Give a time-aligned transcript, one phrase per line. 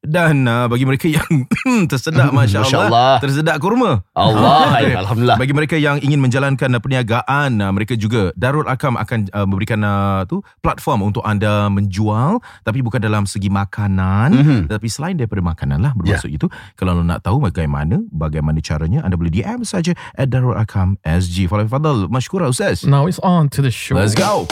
[0.00, 1.26] dan uh, bagi mereka yang
[1.90, 3.12] tersedak Masya, Masya Allah, Allah.
[3.18, 4.04] tersedak kurma.
[4.12, 8.94] Allah Ah, Alhamdulillah Bagi mereka yang ingin menjalankan uh, perniagaan, uh, mereka juga Darul Arkam
[8.94, 14.60] akan uh, memberikan uh, tu platform untuk anda menjual tapi bukan dalam segi makanan, Mhm.
[14.68, 16.46] tapi selain daripada makanan lah bermaksud itu.
[16.74, 21.47] Kalau nak tahu bagaimana bagaimana caranya, anda boleh DM saja at Darul Arkam SG.
[21.48, 22.84] Fadal Fadal, masykurah Ustaz.
[22.84, 23.96] Now it's on to the show.
[23.96, 24.44] Let's go.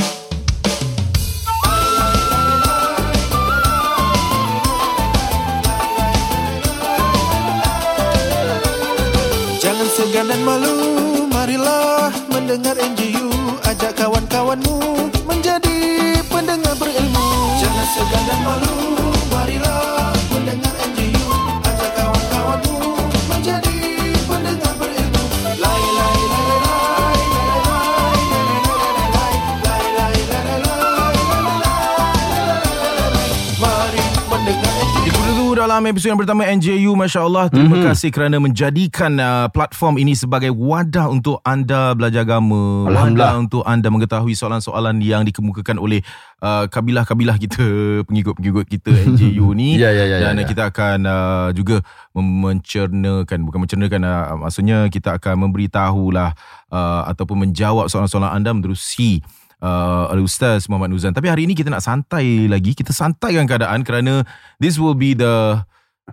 [9.61, 10.77] Jangan segan dan malu
[11.29, 13.29] Marilah mendengar NGU
[13.67, 17.29] Ajak kawan-kawanmu Menjadi pendengar berilmu
[17.61, 18.96] Jangan segan dan malu
[35.87, 37.87] dalam episod yang pertama NJU Masya Allah Terima Mhm.
[37.87, 42.91] kasih kerana menjadikan uh, platform ini sebagai wadah untuk anda belajar agama.
[42.91, 46.03] Wadah untuk anda mengetahui soalan-soalan yang dikemukakan oleh
[46.43, 47.63] uh, kabilah-kabilah kita
[48.11, 50.49] Pengikut-pengikut kita NJU ni Ya, ya, ya, Dan ya, ya.
[50.51, 51.79] kita akan uh, juga
[52.19, 56.35] mencernakan Bukan mencernakan uh, Maksudnya kita akan memberitahulah
[56.75, 59.23] uh, Ataupun menjawab soalan-soalan anda menerusi
[59.63, 61.15] uh, Ustaz Muhammad Nuzan.
[61.15, 62.75] Tapi hari ini kita nak santai lagi.
[62.75, 64.27] Kita santaikan keadaan kerana
[64.59, 65.63] this will be the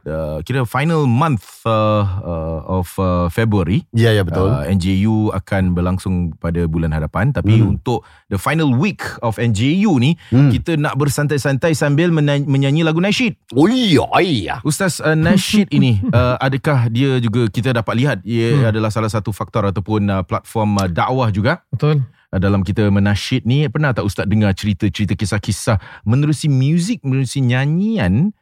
[0.01, 3.85] the kira final month uh, uh, of uh, February.
[3.93, 7.77] Ya ya betul Uh, NJU akan berlangsung pada bulan hadapan tapi Hmm.
[7.77, 10.49] untuk the final week of NJU ni Hmm.
[10.49, 13.37] kita nak bersantai-santai sambil mena- menyanyi lagu nasyid.
[13.53, 18.65] Oh iya iya Ustaz uh, nasyid ini uh, adakah dia juga kita dapat lihat ia
[18.65, 18.69] Hmm.
[18.73, 22.01] adalah salah satu faktor ataupun uh, platform uh, dakwah juga Betul.
[22.03, 28.33] uh, dalam kita menasyid ni pernah tak ustaz dengar cerita-cerita kisah-kisah menerusi muzik menerusi nyanyian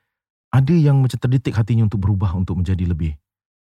[0.51, 3.15] ada yang macam terdetik hatinya untuk berubah untuk menjadi lebih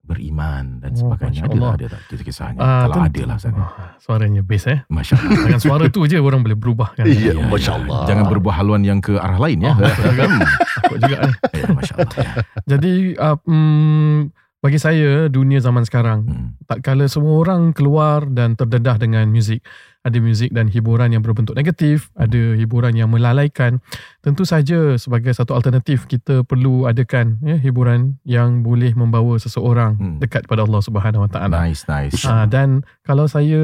[0.03, 1.72] beriman dan Oh, sebagainya Masya ada Allah.
[1.72, 3.06] ada tak kisah-kisahnya Ah, kalau tentu.
[3.06, 4.81] ada lah sana Ah, Suaranya best eh.
[4.88, 7.06] masya-Allah Dengan suara tu je orang boleh berubah kan.
[7.06, 7.78] Iya Ya, Masya ya.
[7.78, 9.78] Allah jangan berbuah haluan yang ke arah lain ya Oh.
[10.77, 11.31] Takut juga ni.
[11.55, 12.32] ya masya-Allah ya.
[12.67, 14.19] Jadi uh, mm,
[14.58, 16.49] bagi saya dunia zaman sekarang Hmm.
[16.64, 19.62] tak kala semua orang keluar dan terdedah dengan muzik.
[20.02, 23.78] Ada muzik dan hiburan yang berbentuk negatif, ada hiburan yang melalaikan.
[24.19, 30.19] Tentu saja sebagai satu alternatif kita perlu adakan ya, hiburan yang boleh membawa seseorang Hmm.
[30.19, 31.54] dekat pada Allah Subhanahu Wa Taala.
[31.62, 33.62] nice nice Ah, dan kalau saya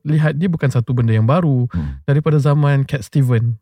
[0.00, 1.98] lihat dia bukan satu benda yang baru Hmm.
[2.04, 3.58] daripada zaman Cat Steven.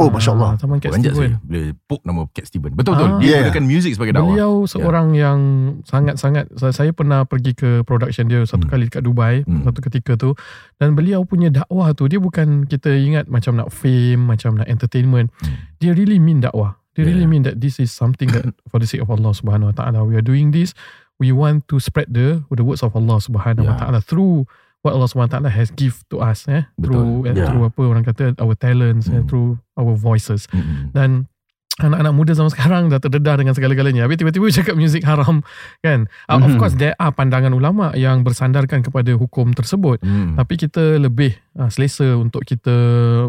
[0.00, 1.30] Oh Masya Allah Ah, zaman Cat Banyak Steven.
[1.36, 3.18] saya boleh poke nama Cat Steven betul-betul Ah.
[3.20, 3.40] dia Yeah.
[3.44, 5.38] gunakan muzik sebagai dakwah Beliau seorang yang
[5.84, 8.72] sangat-sangat saya, saya pernah pergi ke production dia satu Hmm.
[8.72, 9.62] kali dekat Dubai Hmm.
[9.62, 10.32] satu ketika tu
[10.76, 15.28] dan beliau punya dakwah tu dia bukan kita ingat macam nak fame macam nak entertainment
[15.40, 15.56] Hmm.
[15.78, 18.42] dia really mean dakwah dia really mean that this is something that
[18.72, 20.74] for the sake of Allah Subhanahu Wa Taala we are doing this
[21.18, 23.78] we want to spread the the words of Allah Subhanahu Wa.
[23.78, 24.48] Taala through
[24.82, 26.82] what Allah Subhanahu Wa Taala has give to us eh Betul.
[26.82, 27.46] through eh, Yeah.
[27.50, 29.26] through apa orang kata our talents eh, Hmm.
[29.30, 29.48] through
[29.78, 30.90] our voices Mm-mm.
[30.90, 31.30] dan
[31.78, 34.04] anak-anak muda zaman sekarang dah terdedah dengan segala-galanya.
[34.04, 35.46] Habis tiba-tiba cakap muzik haram
[35.80, 36.10] kan.
[36.26, 36.58] Uh, Of Mhm.
[36.58, 40.02] course there are pandangan ulama yang bersandarkan kepada hukum tersebut.
[40.02, 40.34] Hmm.
[40.34, 42.74] Tapi kita lebih uh, selesa untuk kita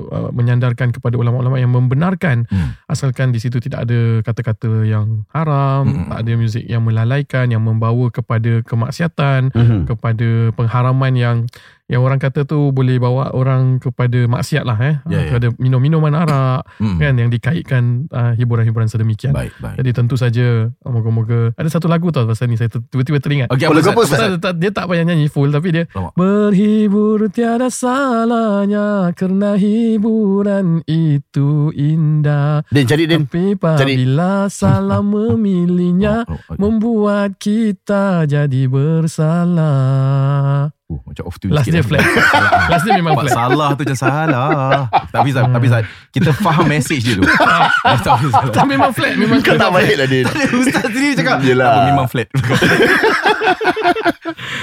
[0.02, 2.74] uh, menyandarkan kepada ulama-ulama yang membenarkan Hmm.
[2.86, 6.08] asalkan di situ tidak ada kata-kata yang haram, Hmm.
[6.10, 9.80] tak ada muzik yang melalaikan yang membawa kepada kemaksiatan, Mhm.
[9.86, 11.38] kepada pengharaman yang
[11.90, 14.96] yang orang kata tu boleh bawa orang kepada maksiat lah eh.
[15.04, 15.28] Ya, ya.
[15.28, 16.96] Kepada minum-minuman arak Hmm.
[16.96, 19.34] kan yang dikaitkan uh, hiburan-hiburan sedemikian.
[19.34, 19.76] Baik, baik.
[19.76, 23.48] Jadi tentu saja uh, moga-moga ada satu lagu tau pasal ni saya tiba-tiba teringat.
[23.50, 24.02] Boleh apa apa?
[24.06, 26.14] Pasal tak- dia tak payah nyanyi full tapi dia Lama.
[26.14, 32.62] berhibur tiada salahnya kerana hiburan itu indah.
[32.70, 33.26] Din cari Din.
[33.26, 36.56] Tapi apabila salah memilihnya Oh, oh, okay.
[36.58, 40.70] membuat kita jadi bersalah.
[40.90, 41.86] Oh, macam off tune Last dia lah.
[41.86, 42.02] flat.
[42.74, 43.30] Last dia memang flat.
[43.30, 44.90] salah tu macam salah.
[45.14, 47.30] tapi Zat, tapi Zat, kita faham message dia tu.
[47.86, 48.50] tapi salah.
[48.50, 50.26] Tak memang flat, memang Kau tak baik lah Din.
[50.50, 51.70] Ustaz sendiri cakap Yelah.
[51.70, 52.26] "Apa, Memang flat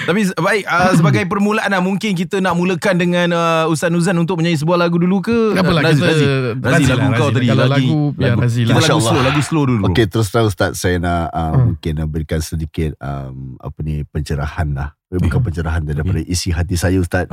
[0.05, 4.34] Tapi baik uh, Sebagai permulaan lah Mungkin kita nak mulakan dengan uh, Ustaz Nuzan Untuk
[4.37, 7.23] menyanyi sebuah lagu dulu ke Tak apalah, Razi, kita- Razi, Razi Razi lah, lagu kau
[7.25, 7.34] Razi.
[7.34, 8.73] tadi Kalau lagi, lagu, biar Razi lah.
[8.73, 11.64] Kita lagu slow Lagu slow dulu Okey terus terang Ustaz Saya nak uh, Hmm.
[11.73, 16.98] Mungkin uh, berikan sedikit um, Apa ni Pencerahan lah Bukan pencerahan Daripada isi hati saya
[16.98, 17.30] Ustaz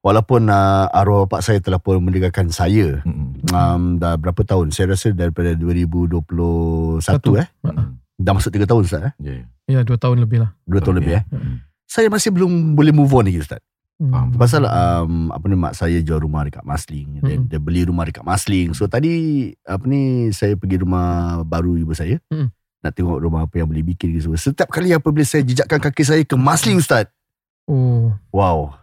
[0.00, 3.00] Walaupun uh, arwah bapak saya telah pun meninggalkan saya
[3.50, 6.22] um, Dah berapa tahun Saya rasa daripada 2021
[7.00, 7.34] Satu.
[7.34, 7.48] eh
[8.16, 9.44] Dah masuk 3 tahun Ustaz eh Ya, ya.
[9.66, 10.54] Ya, dua tahun lebih lah.
[10.64, 11.00] 2 tahun Okey.
[11.00, 11.56] lebih eh Mm.
[11.86, 13.62] Saya masih belum boleh move on lagi Ustaz
[13.96, 14.28] Faham.
[14.28, 14.36] Hmm.
[14.36, 17.48] Pasal um, apa ni mak saya jual rumah dekat Masling dan Mm.
[17.48, 18.76] dia beli rumah dekat Masling.
[18.76, 19.08] So tadi
[19.62, 22.20] apa ni saya pergi rumah baru ibu saya.
[22.28, 22.52] Mm.
[22.86, 24.30] Nak tengok rumah apa yang boleh bikin gitu.
[24.38, 27.10] Setiap kali apabila saya jejakkan kaki saya ke Masling Ustaz.
[27.66, 28.78] Oh, Wow.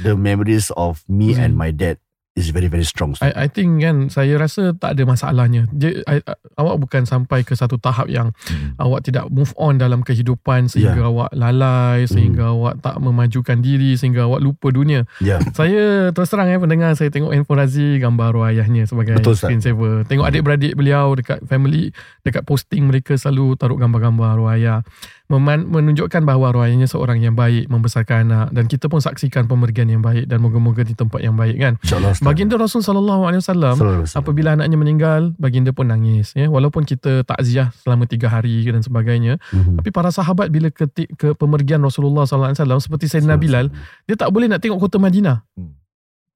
[0.00, 1.40] The memories of me Mm.
[1.44, 2.00] and my dad
[2.34, 3.14] is very very strong.
[3.22, 5.70] I, I think kan saya rasa tak ada masalahnya.
[5.70, 6.18] Dia, I,
[6.54, 8.74] awak bukan sampai ke satu tahap yang Mm.
[8.76, 11.08] awak tidak move on dalam kehidupan sehingga Ya.
[11.08, 15.06] awak lalai, sehingga awak tak memajukan diri, sehingga awak lupa dunia.
[15.18, 15.38] Ya.
[15.54, 19.48] Saya terus terang eh pendengar saya tengok handphone Razi gambar arwah ayahnya sebagai Betul, Ustaz.
[19.48, 20.02] screensaver.
[20.04, 24.82] Tengok adik-beradik beliau dekat family dekat posting mereka selalu taruh gambar-gambar arwah ayah.
[25.24, 29.88] Meman, menunjukkan bahawa arwah ayahnya seorang yang baik membesarkan anak dan kita pun saksikan pemergian
[29.88, 31.80] yang baik dan moga-moga di tempat yang baik kan.
[31.80, 32.12] InsyaAllah.
[32.20, 33.74] Baginda Rasul sallallahu alaihi wasallam
[34.04, 39.40] apabila anaknya meninggal baginda pun nangis ya walaupun kita takziah selama tiga hari dan sebagainya
[39.48, 39.80] Mhm.
[39.80, 43.72] tapi para sahabat bila ke, ke pemergian Rasulullah sallallahu alaihi wasallam seperti Sayyidina Bilal
[44.04, 45.40] dia tak boleh nak tengok kota Madinah.
[45.56, 45.72] Hmm.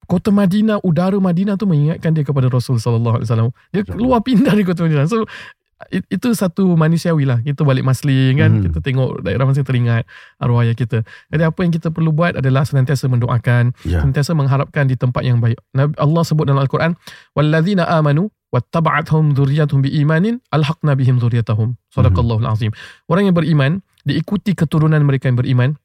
[0.09, 3.53] Kota Madinah, udara Madinah tu mengingatkan dia kepada Rasul sallallahu alaihi wasallam.
[3.69, 5.05] Dia keluar pindah dari kota Madinah.
[5.05, 5.29] So
[5.87, 7.39] it- itu satu manusiawi lah.
[7.39, 8.63] Kita balik masling kan, Mhm.
[8.69, 10.03] kita tengok daerah masing teringat
[10.35, 11.07] arwah ayah kita.
[11.31, 14.03] Jadi apa yang kita perlu buat adalah senantiasa mendoakan, Ya.
[14.03, 15.55] sentiasa mengharapkan di tempat yang baik.
[15.71, 16.99] Nabi Allah sebut dalam Al-Quran,
[17.33, 22.75] "Walladzina amanu wattaba'athum dzurriyyatuhum biimanin alhaqna bihim dzurriyyatahum." Sadaqallahul azim.
[23.07, 25.79] Orang yang beriman diikuti keturunan mereka yang beriman,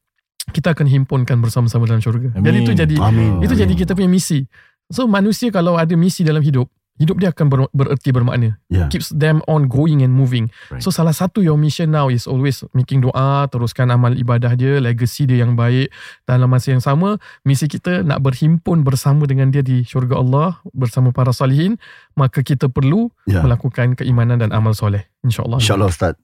[0.52, 2.34] kita akan himpunkan bersama-sama dalam syurga.
[2.36, 2.44] Amin.
[2.44, 3.40] Jadi itu jadi Amin.
[3.40, 3.62] itu Amin.
[3.64, 4.44] jadi kita punya misi.
[4.92, 8.56] So manusia kalau ada misi dalam hidup, hidup dia akan ber, bererti bermakna.
[8.70, 8.86] Ya.
[8.86, 10.46] Keeps them on going and moving.
[10.70, 10.78] Right.
[10.78, 15.26] So salah satu your mission now is always making doa, teruskan amal ibadah dia, legacy
[15.26, 15.90] dia yang baik.
[16.22, 21.10] Dalam masa yang sama, misi kita nak berhimpun bersama dengan dia di syurga Allah bersama
[21.10, 21.76] para salihin,
[22.14, 23.40] maka kita perlu Ya.
[23.40, 25.08] melakukan keimanan dan amal soleh.
[25.24, 25.58] InsyaAllah.
[25.58, 26.14] InsyaAllah Ustaz.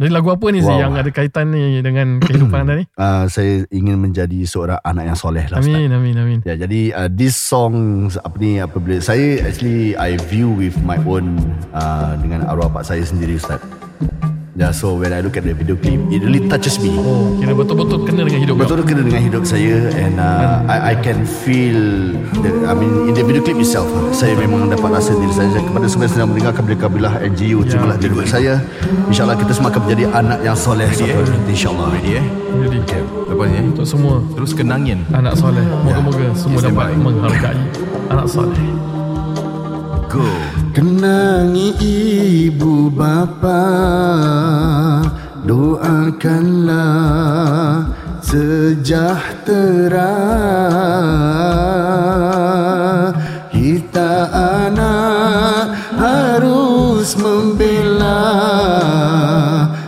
[0.00, 0.80] Jadi lagu apa ni Zee Wow.
[0.80, 2.84] yang ada kaitan ni dengan kehidupan anda ni?
[2.96, 5.72] Uh, saya ingin menjadi seorang anak yang soleh lah Ustaz.
[5.72, 6.38] Amin, amin, amin.
[6.48, 11.36] Ya, jadi uh, this song apa ni apabila saya actually I view with my own
[11.76, 13.60] uh, dengan arwah pak saya sendiri Ustaz.
[14.52, 16.92] Ya, so when I look at the video clip, it really touches me.
[16.92, 18.68] Oh, kira betul-betul kena dengan hidup kau.
[18.68, 22.12] Betul kena dengan hidup saya and uh, I, I can feel
[22.44, 25.88] the, I mean in the video clip itself saya memang dapat rasa diri saya kepada
[25.88, 27.68] semua yang sedang mendengarkan bila kabilah NGU Ya.
[27.72, 28.54] terimalah diri saya
[29.08, 32.78] insyaallah kita semua akan menjadi anak yang soleh suatu hari nanti, insyaallah Ready eh Jadi,
[33.32, 35.64] Lepas ni eh untuk semua Terus kenangin anak soleh.
[35.64, 37.56] Moga-moga semua Stand dapat menghargai
[38.12, 38.60] anak soleh.
[40.12, 40.28] Go.
[40.76, 41.72] Kenangi
[42.52, 43.64] ibu bapa
[45.48, 46.76] Doakanlah
[48.20, 50.12] sejahtera.
[53.48, 54.12] Kita
[54.68, 58.28] anak harus membela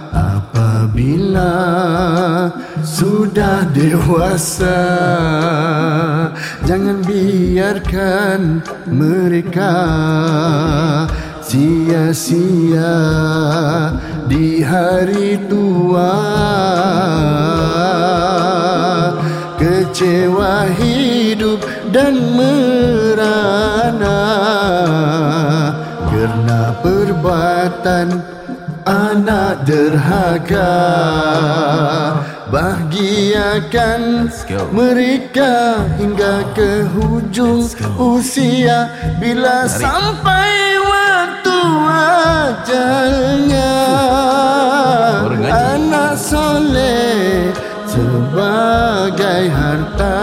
[0.09, 1.53] Apabila
[2.81, 4.89] sudah dewasa
[6.65, 9.75] Jangan biarkan mereka
[11.45, 12.97] sia-sia
[14.27, 16.17] di hari tua.
[19.65, 24.21] Kecewa hidup dan merana
[26.13, 28.09] Kerana perbuatan
[28.85, 30.77] anak derhaka
[32.55, 34.31] Bahagiakan
[34.71, 37.67] mereka hingga ke hujung
[37.99, 38.95] usia.
[39.19, 41.59] Bila sampai waktu
[42.31, 43.75] ajalnya.
[45.51, 47.51] Anak soleh
[47.91, 50.23] sebagai harta.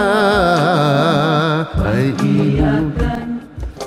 [1.84, 2.96] Hai ibu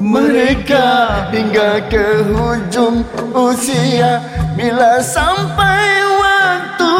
[0.05, 0.89] mereka
[1.33, 4.21] hingga ke hujung usia.
[4.53, 5.89] Bila sampai
[6.21, 6.93] waktu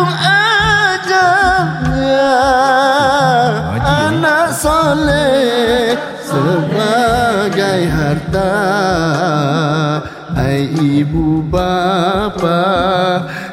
[1.15, 2.31] ajalnya
[4.09, 8.55] anak soleh sebagai harta.
[10.35, 12.63] Hai ibu bapa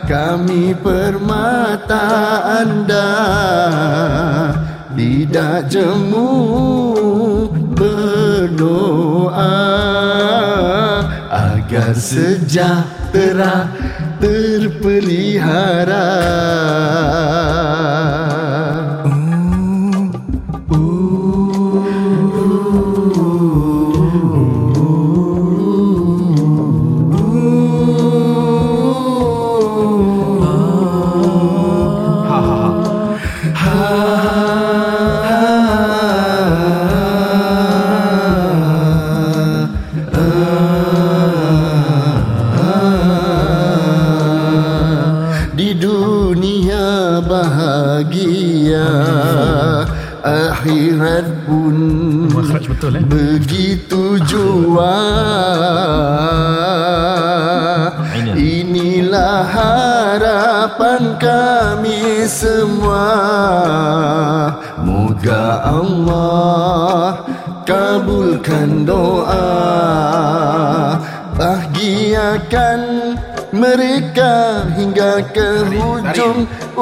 [0.10, 2.08] kami permata
[2.66, 3.12] anda.
[4.92, 6.30] Tidak jemu
[7.74, 9.58] berdoa
[11.32, 13.72] agar sejahtera
[14.22, 16.12] terpelihara.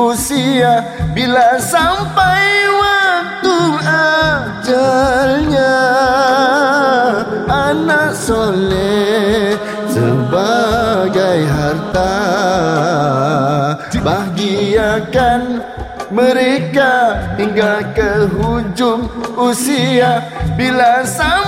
[0.09, 3.57] Usia Bila sampai waktu
[4.65, 5.77] ajalnya
[7.49, 9.57] Anak soleh
[9.89, 12.17] sebagai harta
[13.99, 15.41] Bahagiakan
[16.09, 19.05] mereka hingga ke hujung
[19.37, 20.25] usia.
[20.57, 21.38] Bila sampai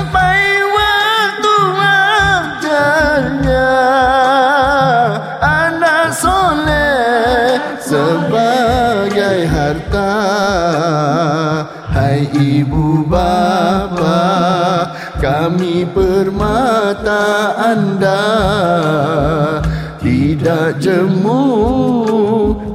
[20.41, 21.45] Tidak jemu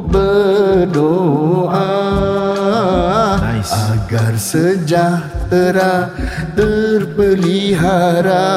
[0.06, 1.90] berdoa
[3.42, 3.74] Nice.
[3.74, 6.14] Agar sejahtera
[6.54, 8.54] terpelihara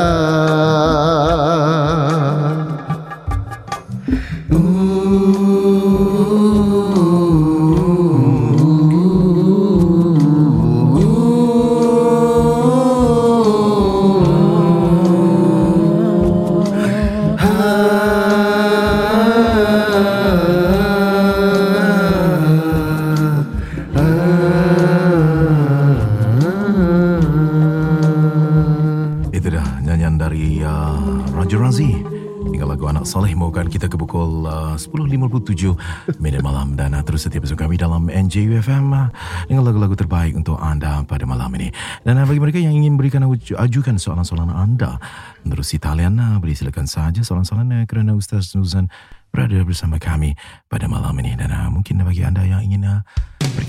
[34.10, 36.74] pukul uh, 10.57 Minit malam.
[36.74, 39.14] Dan uh, terus setia bersama kami dalam NJUFM uh,
[39.46, 41.70] Dengan lagu-lagu terbaik untuk anda pada malam ini.
[42.02, 44.98] Dan uh, bagi mereka yang ingin berikan aju- ajukan soalan-soalan anda
[45.46, 48.90] Menerusi talian uh, Boleh silakan saja soalan-soalan uh, Kerana Ustaz Nuzan
[49.30, 50.34] berada bersama kami
[50.66, 53.02] pada malam ini Dan uh, mungkin bagi anda yang ingin uh,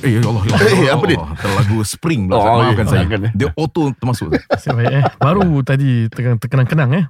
[0.01, 1.17] Eh ya Allah, ya Allah, Eh, ya apa Allah, ni?
[1.37, 2.59] Terlagu spring pula Oh.
[2.59, 3.33] Maafkan eh, saya eh.
[3.33, 4.45] Dia auto termasuk baik
[4.99, 7.05] eh Baru tadi tekan- Terkenang-kenang eh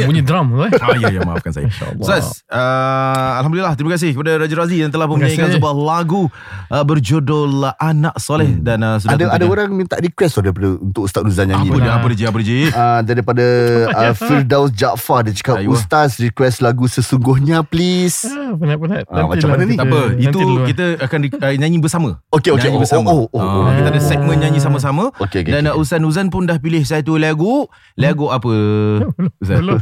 [0.00, 1.66] bunyi drum tu eh Ah, ya, ya, maafkan saya.
[1.66, 2.00] InsyaAllah.
[2.00, 6.30] Ustaz, uh, Alhamdulillah, terima kasih kepada Raja Razi yang telah menyanyikan sebuah lagu
[6.70, 11.04] uh, berjudul Anak Soleh dan uh, sudah Ada ada orang minta request tau daripada untuk
[11.04, 11.68] Ustaz Nuzan nyanyi.
[11.68, 12.58] apa dia, apa dia, apa dia?
[12.70, 13.44] Uh, daripada
[13.90, 15.74] uh, Firdaus Jaafar dia cakap Ayuh.
[15.74, 17.87] Ustaz request lagu sesungguhnya please.
[18.24, 19.04] Ah, penat-penat.
[19.06, 19.72] Ah, macam mana ni?
[19.72, 20.66] kita- Tak apa, nanti itu dulu, eh.
[20.66, 22.10] kita akan di, uh, nyanyi bersama.
[22.28, 22.62] Okey okey.
[22.64, 23.06] Nyanyi Oh, bersama.
[23.06, 23.72] oh, oh, oh, Ah, oh.
[23.74, 25.04] kita ada segmen nyanyi sama-sama.
[25.16, 25.50] Okey okey.
[25.50, 25.72] Dan okey.
[25.72, 27.66] uh, Ustaz Nuzan pun dah pilih satu lagu.
[27.94, 28.52] Lagu apa?
[29.42, 29.58] Ustaz?
[29.58, 29.78] Belum.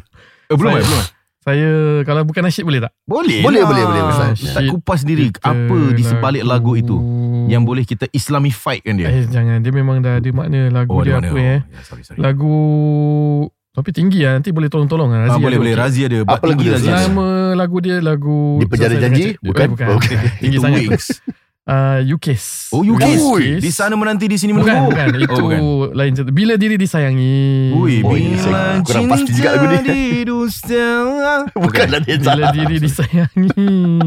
[0.47, 1.05] Eh, belum, Saya- eh, belum.
[1.39, 1.71] Saya
[2.03, 2.91] kalau bukan nasyid boleh tak?
[3.05, 3.71] Boleh Boleh, lah.
[3.71, 4.51] boleh, boleh, Ustaz.
[4.51, 4.71] Tak Syed.
[4.73, 6.99] kupas sendiri Kita apa di sebalik lagu itu
[7.47, 9.07] yang boleh kita Islamify kan dia.
[9.07, 11.63] Eh jangan dia memang dah ada makna lagu Oh, dia apa eh.
[11.63, 12.19] Oh, ya, sorry, sorry.
[12.19, 12.55] Lagu
[13.77, 15.19] tapi tinggi lah nanti boleh tolong-tolong lah.
[15.21, 15.75] Ah, Razi boleh ada boleh.
[15.77, 16.93] Razia dia Apa lagu Razia.
[16.97, 19.37] Nama lagu dia lagu Di Penjara Janji?
[19.37, 19.67] Bukan?
[19.69, 19.87] Eh, bukan.
[20.01, 20.17] Okey.
[20.41, 20.81] Tinggi Itu sangat.
[20.81, 21.07] Wings
[21.67, 22.71] uh, UKIS.
[22.71, 22.83] Oh.
[22.83, 23.61] UKIS.
[23.61, 24.91] Di sana menanti, di sini Bukan, menunggu.
[24.91, 25.07] bukan.
[25.19, 25.61] Itu Oh, bukan.
[25.93, 26.31] lain cerita.
[26.31, 27.75] Bila diri disayangi.
[27.75, 30.23] Ui, Oh, bila juga lagu ni.
[30.23, 30.85] didusta.
[31.53, 33.51] Bukan lah dia Bila diri disayangi.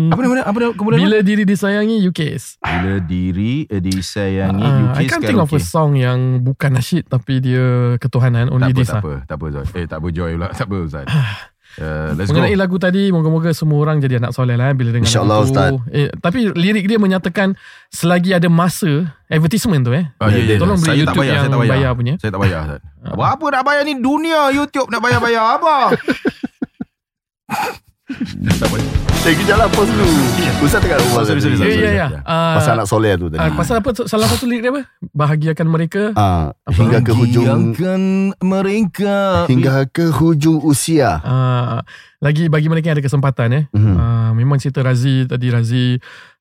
[0.09, 0.99] Apa nama apa nama kemudian?
[0.99, 2.43] Bila diri disayangi UKIS.
[2.59, 7.05] Bila diri eh, disayangi Ah, UK I can't think of a song yang bukan nasyid
[7.05, 7.65] tapi dia
[7.97, 9.65] ketuhanan tak only apa, this tak apa, tak apa Zat.
[9.73, 10.47] Eh, tak apa Joy pula.
[10.49, 11.07] Tak apa Zat.
[11.79, 12.59] Uh, let's Mengenai go.
[12.59, 15.79] lagu tadi Moga-moga semua orang Jadi anak soleh lah eh, Bila dengar InsyaAllah, Ustaz.
[15.89, 17.55] eh, Tapi lirik dia menyatakan
[17.87, 21.31] Selagi ada masa Advertisement tu eh Ah, ya, ya, Tolong beri saya tak YouTube bayar,
[21.31, 21.71] yang saya tak bayar.
[21.73, 22.13] bayar punya.
[22.19, 22.81] Saya tak bayar Zat.
[23.07, 25.75] Apa nak bayar ni dunia YouTube nak bayar-bayar apa?
[28.59, 28.93] tak bayar.
[29.21, 30.09] Eh, kejap lah, pause dulu.
[30.59, 31.69] Ustaz tengah rumah sorry, sorry, tadi.
[31.69, 31.85] Ya sorry.
[31.85, 33.37] ya ya Ah, Pasal anak soleh tu tadi.
[33.37, 38.01] ah, Pasal apa Salah satu lirik dia apa Bahagiakan mereka Ah, hingga ke hujung Bagikan
[38.39, 41.19] mereka hingga ke hujung usia.
[41.19, 41.79] ah,
[42.17, 45.85] Lagi bagi mereka yang ada kesempatan eh ah, Memang cerita Razi Tadi Razi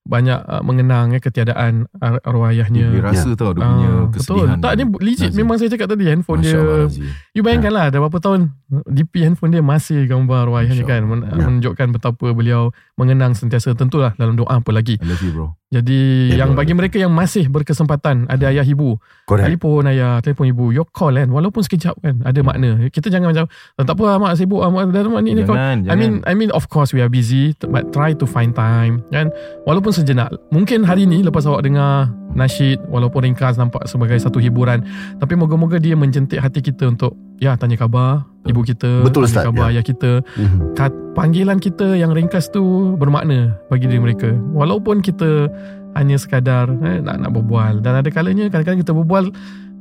[0.01, 4.57] Banyak ah, mengenang eh, Ketiadaan ar- arwah ayahnya Dia rasa tau dia punya Ah, kesedihan.
[4.57, 5.29] Betul Tak ni legit.
[5.29, 5.37] Nazim.
[5.37, 6.89] Memang saya cakap tadi Handphone Masya dia Allah.
[7.31, 11.01] You bayangkan lah Dah berapa tahun DP handphone dia Masih gambar arwah ayahnya kan.
[11.03, 11.35] Men- Ya.
[11.39, 13.71] Menunjukkan betapa beliau Mengenang sentiasa.
[13.71, 14.97] Tentulah dalam doa apa lagi.
[14.97, 15.47] I love you bro.
[15.69, 16.59] Jadi Ya, yang betul.
[16.59, 18.97] bagi mereka yang masih berkesempatan Ada ayah ibu.
[19.23, 19.45] Correct.
[19.47, 20.71] Telefon ayah Telefon ibu.
[20.71, 21.29] Your call kan?
[21.29, 22.25] Walaupun sekejap kan?
[22.25, 22.89] Ada makna.
[22.89, 23.45] Kita jangan macam
[23.77, 25.45] Tak apa mak sibuk ah, mak, dah, mak, ni, ni
[25.85, 29.29] I mean I mean of course we are busy but try to find time kan?
[29.63, 34.85] Walaupun sejenak mungkin hari ni lepas awak dengar nasyid walaupun ringkas nampak sebagai satu hiburan
[35.17, 39.45] tapi moga-moga dia menjentik hati kita untuk ya tanya khabar ibu kita Betul, tanya Ustaz,
[39.45, 39.71] khabar ya.
[39.71, 40.59] ayah kita Mhm.
[40.73, 42.61] Kat, panggilan kita yang ringkas tu
[42.95, 45.49] bermakna bagi diri mereka walaupun kita
[45.91, 49.33] hanya sekadar eh, nak nak berbual dan ada kalanya kadang-kadang kita berbual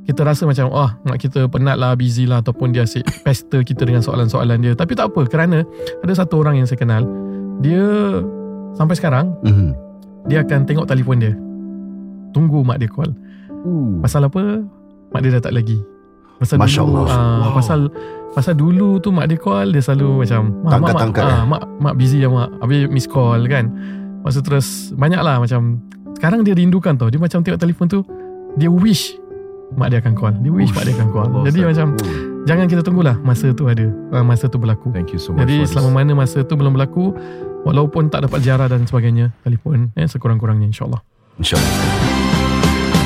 [0.03, 3.85] kita rasa macam oh mak kita penat lah busy lah ataupun dia asyik pester kita
[3.85, 5.69] dengan soalan-soalan dia tapi tak apa kerana
[6.01, 7.05] ada satu orang yang saya kenal
[7.59, 7.85] dia
[8.73, 9.88] sampai sekarang Mhm.
[10.27, 11.33] Dia akan tengok telefon dia
[12.31, 13.11] tunggu mak dia call
[13.61, 13.99] Ooh.
[14.01, 14.63] pasal apa
[15.09, 15.79] mak dia dah tak lagi
[16.37, 17.07] pasal Masya dulu Allah.
[17.09, 17.55] ah, Wow.
[17.55, 17.79] pasal
[18.31, 21.33] pasal dulu tu mak dia call dia selalu macam mak Tak mak mak, angkat-angkat, ah,
[21.33, 21.43] eh?
[21.45, 23.71] mak mak busy ya mak habis miss call kan
[24.21, 25.81] tu terus banyak lah macam
[26.15, 28.01] sekarang dia rindukan tau dia macam tengok telefon tu
[28.55, 29.17] dia wish
[29.73, 31.71] mak dia akan call dia wish mak dia akan call Allah, jadi Ustaz.
[31.71, 32.45] macam Ooh.
[32.45, 35.65] jangan kita tunggulah masa tu ada ah, masa tu berlaku Thank you so much jadi
[35.65, 35.97] selama this.
[35.97, 37.17] mana masa tu belum berlaku
[37.67, 41.01] walaupun tak dapat ziarah dan sebagainya telefon eh, sekurang-kurangnya insyaAllah.
[41.39, 41.73] InsyaAllah.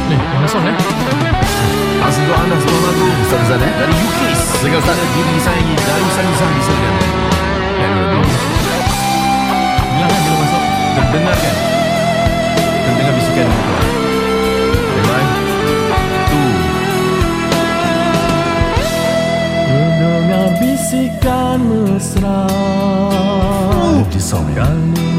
[0.09, 0.77] ni mana song eh?
[2.03, 3.73] Atas untuk anda sebuah lagu Ustaz Azan eh.
[3.79, 4.99] Dari UKIS Dengan Ustaz.
[4.99, 7.23] Diri disayangi Dari Sani-Sani Disayangi
[10.03, 10.63] bilang kan bila masuk.
[10.97, 11.57] Terdengar kan?
[12.83, 13.49] Terdengar bisikan
[20.59, 22.47] bisikan mesra.
[22.51, 24.03] Oh, eh.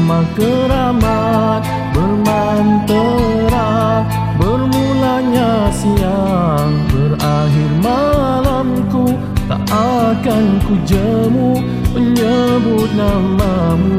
[0.04, 1.64] Kalimat keramat
[1.96, 4.04] Bermantera
[4.36, 6.76] Bermulanya siang.
[6.92, 9.16] Berakhir malamku
[9.48, 11.56] Tak akan ku jemu.
[11.96, 13.96] Menyebut namamu.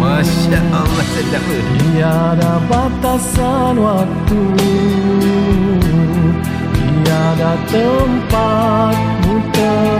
[0.00, 4.40] Masya Allah Sedap Tiada batasan waktu.
[7.04, 9.23] Tiada tempatmu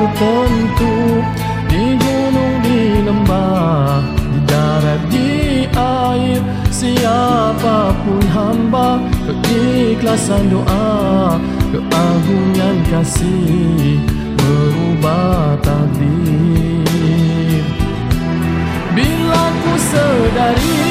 [0.04, 1.24] tertentu.
[1.64, 6.38] Di gunung, di lembah Di darat, di air
[6.70, 9.00] Siapapun hamba
[9.42, 11.40] Keikhlasan doa
[11.72, 13.98] Keagungan kasih
[14.38, 16.84] Merubah takdir.
[18.94, 20.83] Bila ku sedari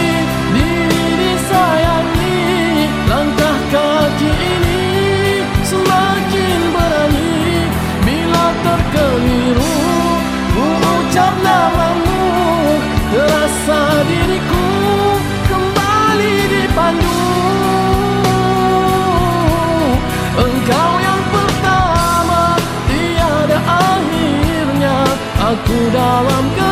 [25.93, 26.62] dalam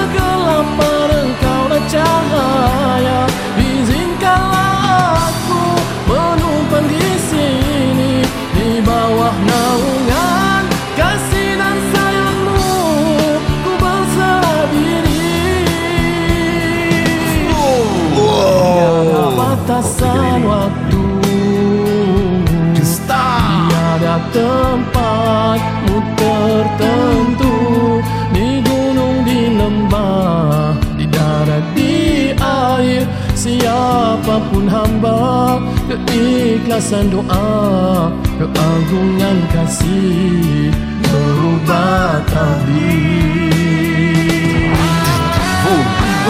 [34.31, 35.59] Siapapun hamba
[35.91, 38.07] Keikhlasan doa
[38.39, 40.71] Keagungan kasih
[41.03, 43.51] Merubah takdir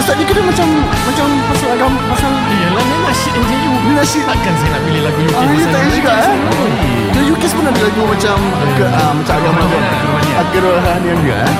[0.02, 4.24] Ustaz ni kena macam Macam pasal agama Pasal Yelah ni nasyid NJU Ni nasyid.
[4.26, 6.26] Takkan saya nak pilih lagu UK Ah, ni tak juga eh?
[6.26, 6.66] Semua.
[7.06, 8.36] Di UK pun ada lagu macam
[8.82, 10.46] ke, ah, Macam agama Kerohanian.
[10.50, 11.54] Kerohanian juga eh?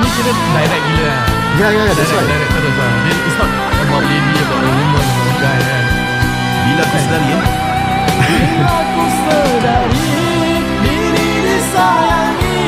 [0.00, 1.20] Ini kira direct gila lah
[1.60, 2.32] Ya ya ya That's Direct, right.
[2.32, 5.60] direct terus lah Dia It's not about lady About a woman About
[6.64, 7.44] Bila aku sedari eh?
[8.64, 10.08] Aku sedari
[10.80, 12.60] Diri disayangi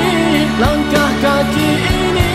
[0.60, 2.32] Langkah kaki ini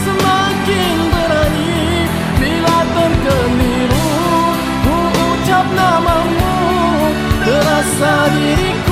[0.00, 2.08] Semakin berani.
[2.40, 4.08] Bila terkeliru
[4.80, 4.96] Ku
[5.36, 6.56] ucap namamu
[7.44, 8.89] Terasa diriku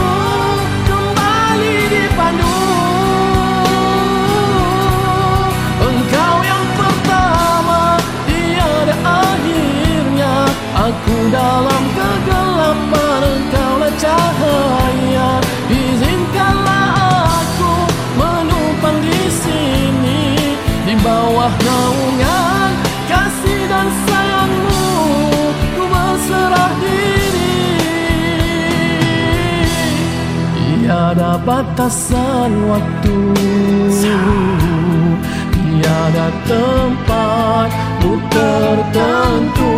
[11.28, 15.30] dalam kegelapan Engkaulah cahaya.
[15.68, 16.88] Izinkanlah
[17.44, 17.74] aku
[18.16, 20.22] Menumpang di sini
[20.88, 22.72] Di bawah naungan
[23.08, 24.84] Kasih dan sayangmu.
[25.80, 27.56] Ku berserah diri.
[30.84, 33.16] Tiada batasan waktu.
[35.56, 37.68] Tiada tempat
[38.04, 39.72] Ku tertentu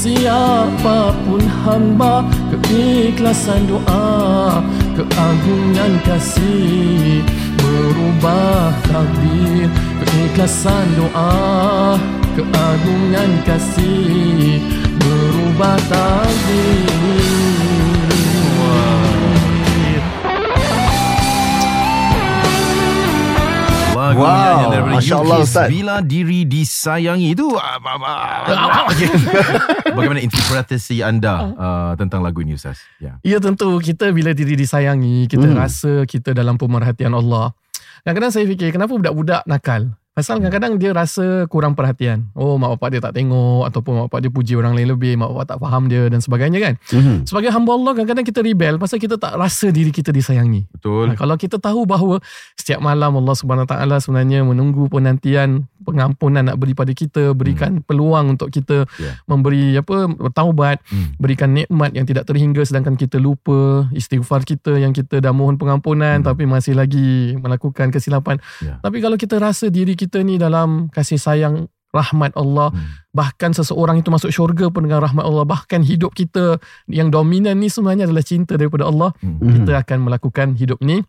[0.00, 4.64] Siapapun hamba Keikhlasan doa
[4.96, 7.20] Keagungan kasih
[7.60, 9.68] Berubah takdir.
[10.00, 12.00] Keikhlasan doa
[12.32, 14.64] Keagungan kasih
[15.04, 17.89] Berubah takdir
[24.16, 25.68] Wow, nyanyian daripada Masya UK, Allah, Ustaz.
[25.68, 27.28] Bila diri disayangi.
[27.30, 28.86] Itu ah, ah, ah,
[29.96, 32.80] Bagaimana interpretasi anda uh, Tentang lagu ini Ustaz?
[32.98, 33.20] Ya.
[33.22, 33.78] Ya tentu.
[33.78, 35.56] Kita bila diri disayangi Kita Hmm.
[35.58, 37.52] rasa kita dalam pemerhatian Allah.
[38.02, 42.98] Kadang-kadang saya fikir Kenapa budak-budak nakal Pasal kadang-kadang dia rasa kurang perhatian Oh mak bapak
[42.98, 45.86] dia tak tengok Ataupun mak bapak dia puji orang lain lebih Mak bapak tak faham
[45.86, 47.30] dia dan sebagainya kan Mhm.
[47.30, 51.16] Sebagai hamba Allah kadang-kadang kita rebel Pasal kita tak rasa diri kita disayangi Betul Nah,
[51.16, 52.18] kalau kita tahu bahawa
[52.58, 58.36] setiap malam Allah Subhanahu Taala sebenarnya menunggu penantian pengampunan nak beri pada kita, berikan peluang
[58.36, 59.16] untuk kita Ya.
[59.24, 61.16] memberi apa taubat, Hmm.
[61.16, 66.20] berikan nikmat yang tidak terhingga sedangkan kita lupa istighfar kita yang kita dah mohon pengampunan
[66.20, 66.26] Hmm.
[66.26, 68.36] tapi masih lagi melakukan kesilapan.
[68.60, 68.76] Ya.
[68.78, 72.86] Tapi kalau kita rasa diri kita ni dalam kasih sayang rahmat Allah Hmm.
[73.10, 77.66] bahkan seseorang itu masuk syurga pun dengan rahmat Allah bahkan hidup kita yang dominan ni
[77.66, 79.36] sebenarnya adalah cinta daripada Allah Hmm.
[79.36, 79.50] Mhm.
[79.52, 81.02] kita akan melakukan hidup ni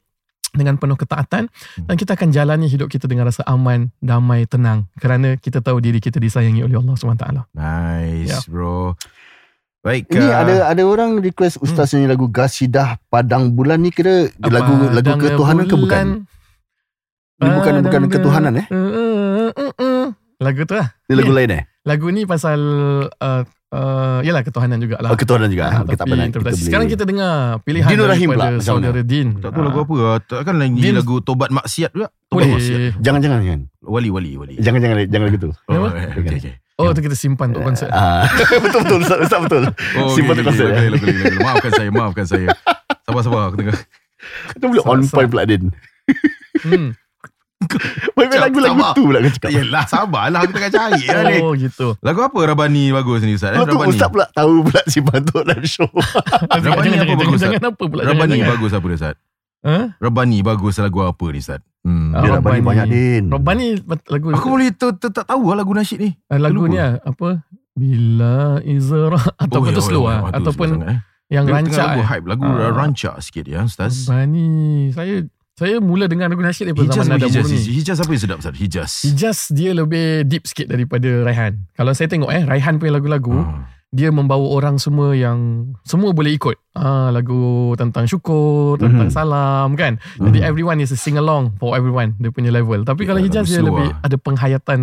[0.51, 1.86] dengan penuh ketaatan Hmm.
[1.86, 6.01] dan kita akan jalani hidup kita dengan rasa aman, damai, tenang kerana kita tahu diri
[6.01, 7.25] kita disayangi oleh Allah SWT.
[7.54, 8.39] Nice Ya.
[8.45, 8.97] bro
[9.82, 14.30] Baik Ini uh, ada ada orang request Ustaz nyanyi lagu Gasidah Padang Bulan ni kira
[14.39, 16.30] lagu lagu ketuhanan ke bukan?
[17.41, 18.65] Bulan, Ni bukan bukan padang ketuhanan eh?
[18.69, 20.06] uh, uh, uh.
[20.38, 20.88] Lagu tu lah.
[21.06, 21.63] Ni lagu lain eh?
[21.82, 22.60] Lagu ni pasal
[23.12, 25.10] uh, uh, yalah ketuhanan jugalah.
[25.10, 25.65] Oh ketuhanan juga.
[25.67, 26.54] Ah, okay, tak tapi interpretasi.
[26.56, 29.38] boleh- Sekarang kita dengar pilihan Dino Rahim pula, saudara Din.
[29.38, 30.17] Tak tahu lagu Ah, apa lah.
[30.19, 32.54] Takkan lagi Din- lagu Tobat Maksiat juga Tobat Boleh.
[32.56, 33.62] Maksiat Jangan jangan jangan.
[33.82, 35.49] Wali Wali Wali Jangan jangan jangan lagu tu.
[35.67, 35.88] Oh, Apa?
[36.13, 36.54] okay, okay.
[36.77, 37.89] Oh, tu kita simpan untuk konsert.
[37.91, 38.25] Ah,
[38.65, 39.63] betul betul Ustaz, Ustaz betul.
[39.95, 40.69] Oh, Simpan okay, tu konsert.
[40.71, 40.89] okay, eh.
[40.89, 41.39] okay, okay, okay, okay.
[41.39, 42.47] Maafkan saya Maafkan saya
[43.04, 43.77] Sabar sabar Aku tengah
[44.51, 45.69] Kita boleh on point pula Din.
[46.62, 46.93] Hmm.
[48.17, 48.93] Main lagu lagu Sabar.
[48.97, 49.50] tu pula kau cakap.
[49.54, 51.88] Yelah sabarlah Aku tengah cari lah ni Oh, gitu.
[52.02, 53.62] Lagu apa Rabani bagus ni Ustaz eh?
[53.62, 55.86] Tu Rabani Ustaz pula tahu pula simpan tu dalam show.
[56.50, 58.02] Rabani Jangan, apa jangan, bagus, jangan, jangan apa pula.
[58.06, 59.15] Rabani jangan, bagus apa dia Ustaz
[59.62, 59.78] Ha?
[60.02, 62.08] Rabani bagus lagu apa ni Ustaz hmm.
[62.17, 62.30] Ah, Dia.
[62.41, 63.24] Rabbani banyak Din.
[63.30, 63.65] Rabbani
[64.10, 67.45] lagu Aku boleh tak tahu lah lagu nasyid ni Ah, lagu ni ah, apa?
[67.78, 71.00] Bila Izra ataupun ya, tu slow ya, ah ya, tu ataupun slow sangat, eh.
[71.32, 71.78] yang rancak.
[71.78, 72.08] lagu eh.
[72.10, 74.50] hype Lagu rancak sikit ya Ustaz Rabbani.
[74.97, 75.15] Saya
[75.62, 77.69] saya mula dengar lagu nasyid daripada Hijaz zaman Nada Hijaz Murni.
[77.69, 81.54] Hijaz apa yang sedap Ustaz Hijaz Hijaz dia lebih deep sikit daripada Raihan.
[81.78, 83.69] Kalau saya tengok eh Raihan punya lagu, Ah.
[83.88, 86.58] dia membawa orang semua yang semua boleh ikut.
[86.74, 87.38] Ah lagu
[87.76, 89.13] tentang syukur, tentang Mhm.
[89.13, 90.02] salam kan.
[90.17, 92.82] Jadi everyone is a sing along for everyone dia punya level.
[92.82, 94.02] Tapi Ya, kalau lagu Hijaz dia lebih lah.
[94.02, 94.82] ada penghayatan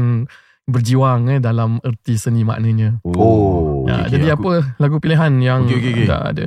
[0.65, 3.01] berjiwang eh dalam erti seni maknanya.
[3.03, 3.89] Oh.
[3.89, 6.05] Ya, okey, jadi aku- apa lagu pilihan yang okey, okey.
[6.05, 6.45] tak ada.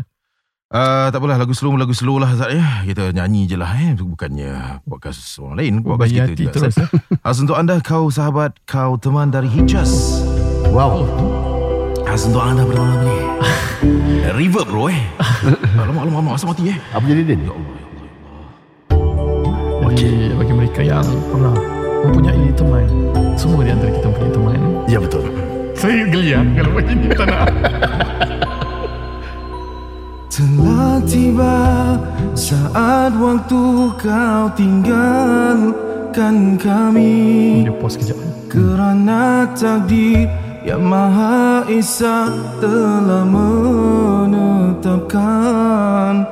[0.71, 2.87] Uh, tak apalah lagu slow lagu slow lah Zat ya.
[2.87, 3.91] Kita nyanyi je lah eh.
[3.91, 6.51] Bukannya podcast orang lain, podcast kita juga.
[6.55, 6.87] terus eh.
[7.19, 10.23] Khas untuk anda kau sahabat, kau teman dari Hijaz.
[10.71, 11.11] Wow.
[12.07, 13.19] Khas untuk anda pada malam ni.
[14.39, 15.03] Reverb bro eh.
[15.75, 16.33] alamak, alamak, alamak.
[16.39, 16.79] Asal mati eh.
[16.95, 17.39] Apa jadi Din?
[17.43, 17.75] Ya Allah.
[19.91, 21.55] Jadi bagi mereka yang pernah
[22.07, 22.87] mempunyai teman,
[23.35, 24.59] semua di antara kita mempunyai teman.
[24.87, 25.27] Ya betul.
[25.75, 27.51] Saya geli lah kalau begini tak nak.
[30.31, 31.99] Telah tiba
[32.39, 38.15] Saat waktu kau tinggalkan kami kejap.
[38.47, 40.31] Kerana takdir
[40.63, 42.31] yang Maha Esa
[42.63, 46.23] telah menetapkan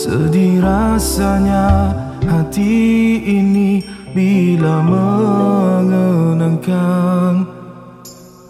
[0.00, 1.92] Sedih rasanya
[2.24, 3.84] hati ini
[4.16, 7.44] bila mengenangkan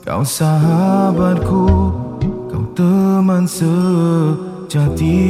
[0.07, 1.66] Kau sahabatku,
[2.46, 3.51] kau teman
[4.66, 5.22] sejati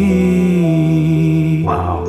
[1.68, 2.01] Wow.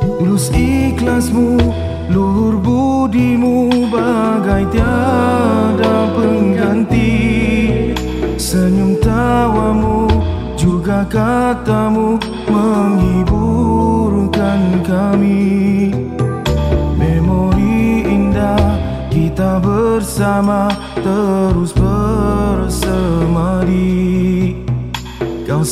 [0.00, 1.60] Tulus ikhlasmu
[2.08, 7.12] Luhur budimu Bagai tiada pengganti.
[8.40, 10.08] Senyum tawamu
[10.56, 12.16] Juga katamu
[12.48, 15.92] Menghiburkan kami.
[16.96, 18.80] Memori indah
[19.12, 20.72] Kita bersama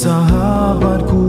[0.02, 1.25] sahabatku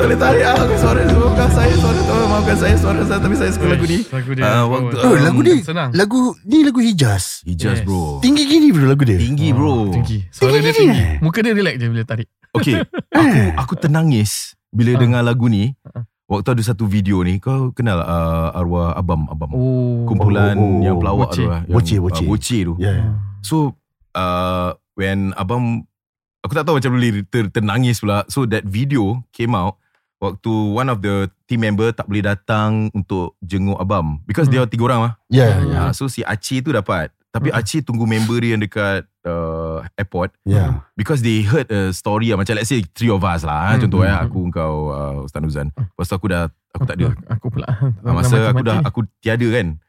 [0.00, 3.50] tak boleh tarik ah Suara maafkan saya Suara tu maafkan saya Suara saya Tapi saya
[3.52, 4.42] suka lagu ni Lagu dia.
[4.42, 5.90] Ah, waktu- Oh, lagu ni Senang.
[5.92, 7.44] Lagu ni lagu Hijaz.
[7.44, 7.84] Hijaz Yes.
[7.84, 9.20] bro Tinggi gini bro lagu dia.
[9.20, 10.24] Tinggi bro Oh, Tinggi.
[10.30, 11.00] Suara dia Tinggi, tinggi.
[11.04, 11.18] eh?
[11.20, 12.28] Muka dia relax je bila tarik.
[12.50, 12.80] Okay
[13.12, 14.98] Aku aku ternangis Bila Ah.
[14.98, 16.08] dengar lagu ni Ah.
[16.26, 20.08] Waktu ada satu video ni Kau kenal uh, arwah Abam Abam Oh.
[20.08, 20.80] Kumpulan Oh, oh, oh.
[20.80, 22.00] yang pelawak tu lah bocil.
[22.00, 22.74] ah, Bocil tu.
[22.78, 23.20] Yeah.
[23.42, 23.76] So
[24.14, 25.84] uh, When Abang
[26.40, 29.76] Aku tak tahu macam boleh ter, ternangis pula So that video came out
[30.20, 34.60] Waktu one of the team member Tak boleh datang Untuk jenguk Abam Because Hmm.
[34.60, 35.66] dia tiga orang lah Ya, Hmm.
[35.66, 35.78] ya.
[35.80, 37.56] Ah, So si Aceh tu dapat Tapi Hmm.
[37.56, 40.84] Aceh tunggu member dia yang dekat uh, Airport Ya.
[40.92, 44.00] Because they heard a story lah Macam let's say Three of us lah Hmm, Contoh
[44.00, 44.24] hmm, eh hmm.
[44.26, 47.66] Aku kau uh, Ustaz Nuzan Lepas tu aku dah Aku tak ada Aku pula.
[48.04, 49.80] Ah, Masa aku dah Aku tiada kan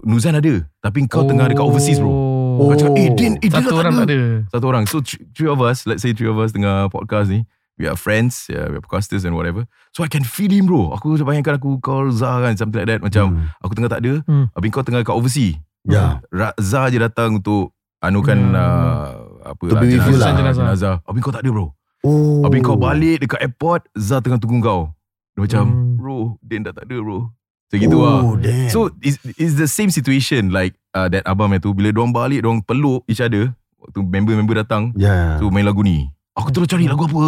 [0.00, 2.12] Nuzan ada Tapi kau tengah dekat overseas bro
[2.58, 2.66] Oh.
[2.68, 4.20] Kau cakap eh Din, eh, Satu orang tak ada.
[4.50, 4.98] Satu orang So
[5.32, 7.46] three of us Let's say three of us Tengah podcast ni
[7.78, 10.90] We are friends yeah, We are podcasters and whatever So I can feel him bro
[10.92, 13.46] Aku bayangkan aku call Zah kan Something like that Macam Hmm.
[13.58, 14.50] Aku tengah tak ada Hmm.
[14.50, 15.54] Habis kau tengah kat overseas
[15.86, 16.18] Ya.
[16.28, 18.52] Ra- Zah je datang untuk Anukan Hmm.
[18.52, 19.06] uh,
[19.48, 20.34] Apa To be with you lah.
[20.34, 20.58] jenazah.
[20.58, 22.42] jenazah Habis kau tak ada bro Oh.
[22.42, 24.90] Habis kau balik dekat airport Zah tengah tunggu kau
[25.32, 25.94] Dia macam Hmm.
[25.94, 28.68] Bro Din dah tak ada bro Macam gitu oh, lah damn.
[28.68, 32.58] So it's, it's the same situation Like uh, that abang tu Bila diorang balik Diorang
[32.60, 35.38] peluk each other Waktu member-member datang Ya.
[35.38, 37.24] So main lagu ni Aku terus cari lagu apa?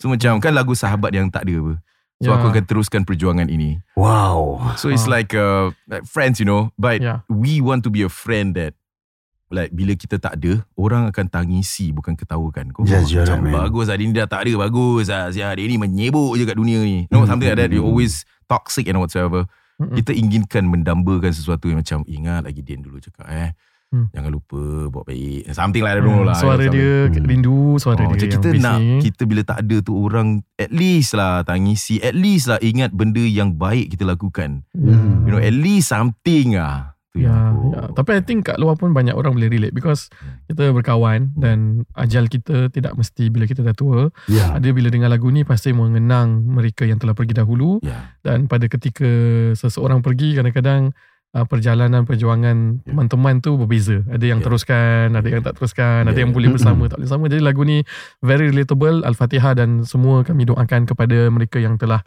[0.00, 1.74] So macam Kan lagu sahabat yang tak ada apa.
[2.20, 2.36] So Ya.
[2.36, 3.80] aku akan teruskan perjuangan ini.
[3.96, 4.60] Wow.
[4.76, 5.16] So it's Ah.
[5.16, 6.68] like uh, like friends you know.
[6.76, 7.24] But Ya.
[7.32, 8.76] we want to be a friend that
[9.48, 12.76] like bila kita tak ada orang akan tangisi bukan ketawakan.
[12.76, 15.08] Kau Yes, macam right, bagus dia ni dah tak ada bagus.
[15.08, 17.08] Lah dia ni menyebuk je kat dunia ni.
[17.08, 17.72] No something like that.
[17.72, 19.48] You always toxic and whatsoever.
[19.80, 19.96] Mm-mm.
[19.96, 23.56] kita inginkan mendambakan sesuatu yang macam ingat lagi Din dulu cakap eh
[23.90, 24.06] Hmm.
[24.14, 27.26] jangan lupa buat baik something like that know lah Suara Something- dia Hmm.
[27.26, 29.02] rindu suara Oh, dia macam kita nak ni.
[29.02, 33.18] kita bila tak ada tu orang at least lah tangisi at least lah ingat benda
[33.18, 35.26] yang baik kita lakukan Hmm.
[35.26, 37.90] you know at least something ah tu Ya, aku ya.
[37.90, 40.06] Tapi I think kat luar pun banyak orang boleh relate because
[40.46, 44.14] kita berkawan dan ajal kita tidak mesti bila kita dah tua.
[44.26, 44.54] Ya.
[44.54, 48.62] Ada bila dengar lagu ni pasti mengenang mereka yang telah pergi dahulu ya dan pada
[48.64, 49.10] ketika
[49.52, 50.94] seseorang pergi kadang-kadang
[51.34, 52.94] uh, perjalanan perjuangan Ya.
[52.94, 54.02] teman-teman tu berbeza.
[54.10, 54.44] Ada yang Ya.
[54.46, 56.36] teruskan, ada yang tak teruskan, ada Ya, yang ya.
[56.36, 57.24] boleh bersama, tak boleh sama.
[57.30, 57.82] Jadi lagu ni
[58.20, 62.02] very relatable Al-Fatihah dan semua kami doakan kepada mereka yang telah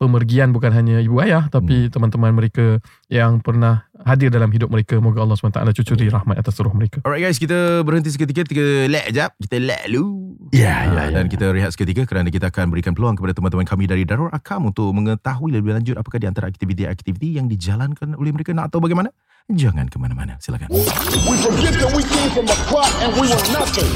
[0.00, 1.90] pemergian bukan hanya ibu ayah tapi Hmm.
[1.92, 2.80] teman-teman mereka
[3.12, 4.96] yang pernah hadir dalam hidup mereka.
[4.96, 7.04] Moga Allah SWT cucuri rahmat atas seluruh mereka.
[7.04, 10.40] Alright guys, kita berhenti seketika, kita lag jap, kita lag dulu.
[10.50, 11.20] Ya, ya, Ah, ya.
[11.20, 14.64] Dan kita rehat seketika kerana kita akan berikan peluang kepada teman-teman kami dari Darul Akam
[14.64, 19.12] untuk mengetahui lebih lanjut apakah di antara aktiviti-aktiviti yang dijalankan oleh mereka nak tahu bagaimana?
[19.52, 20.72] Jangan ke mana-mana, silakan.
[20.72, 23.90] We forget that we came from a clot and we were nothing.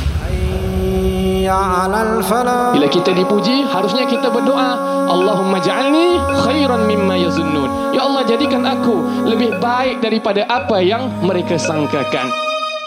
[2.75, 4.77] Bila kita dipuji, harusnya kita berdoa,
[5.09, 7.95] Allahumma ja'alni khairan mimma yazunnun.
[7.97, 12.44] Ya Allah, jadikan aku lebih baik daripada apa yang mereka sangkakan.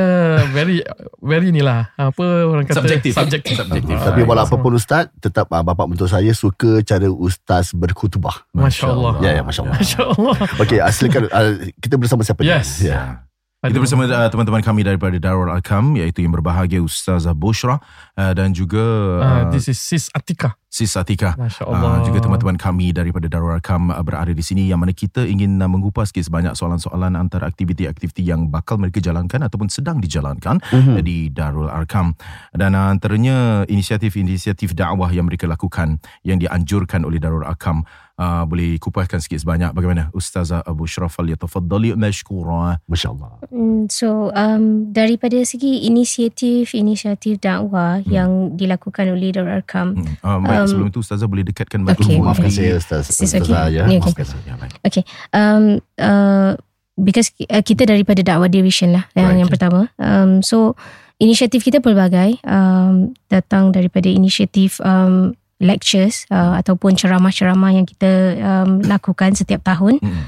[0.49, 0.81] very
[1.19, 3.13] very ni lah apa orang kata Subjektif.
[3.13, 3.55] subjektif.
[3.55, 3.93] Subjektif.
[3.93, 8.47] Ah, Tapi walau so- apapun Ustaz, tetap uh, bapa mentua saya suka cara Ustaz berkhutbah.
[8.51, 9.13] Masya Allah.
[9.19, 9.75] Ya, ya, Masya Allah.
[9.75, 10.35] Masya Allah.
[10.57, 12.41] Okey, uh, silakan uh, kita bersama siapa?
[12.41, 12.79] Yes.
[12.79, 13.26] Ya.
[13.57, 17.81] Kita Ada- bersama uh, teman-teman kami daripada Darul Arkam iaitu yang berbahagia Ustazah Bushra
[18.13, 18.85] uh, dan juga
[19.17, 20.53] Ah, uh, this is Sis Atika.
[20.69, 21.33] Sis Atika.
[21.33, 25.25] Masya Uh, juga teman-teman kami daripada Darul Arkam uh, berada di sini yang mana kita
[25.25, 30.61] ingin uh, mengupas sikit sebanyak soalan-soalan antara aktiviti-aktiviti yang bakal mereka jalankan ataupun sedang dijalankan
[30.61, 30.93] Mhm.
[30.93, 32.13] uh, di Darul Arkam
[32.53, 37.81] dan uh, antaranya inisiatif-inisiatif dakwah yang mereka lakukan yang dianjurkan oleh Darul Arkam
[38.17, 43.31] uh, boleh kupaskan sikit sebanyak bagaimana Ustazah Abu Syraf al-Yatafaddali mashkura Masya Allah.
[43.47, 48.09] Hmm, So um, daripada segi inisiatif-inisiatif dakwah Hmm.
[48.11, 50.17] yang dilakukan oleh Darul Arkam, Hmm.
[50.19, 52.25] Uh, baik, Um, sebelum itu Ustazah boleh dekatkan okay, mikrofon.
[52.25, 52.57] Maafkan okay.
[52.57, 53.03] saya Ustaz.
[53.09, 53.77] Sis, Ustazah okay.
[53.77, 53.83] ya.
[53.87, 53.99] Okay.
[54.01, 54.41] Maafkan saya.
[54.43, 54.73] Ya, baik.
[54.83, 55.63] okay, um,
[55.97, 56.51] uh,
[56.97, 59.39] because uh, kita daripada dakwah division lah yang, Right.
[59.45, 59.87] yang pertama.
[60.01, 60.73] Um, so
[61.17, 68.81] inisiatif kita pelbagai um, datang daripada inisiatif um, lectures uh, ataupun ceramah-ceramah yang kita um,
[68.85, 69.97] lakukan setiap tahun.
[70.01, 70.25] Mm.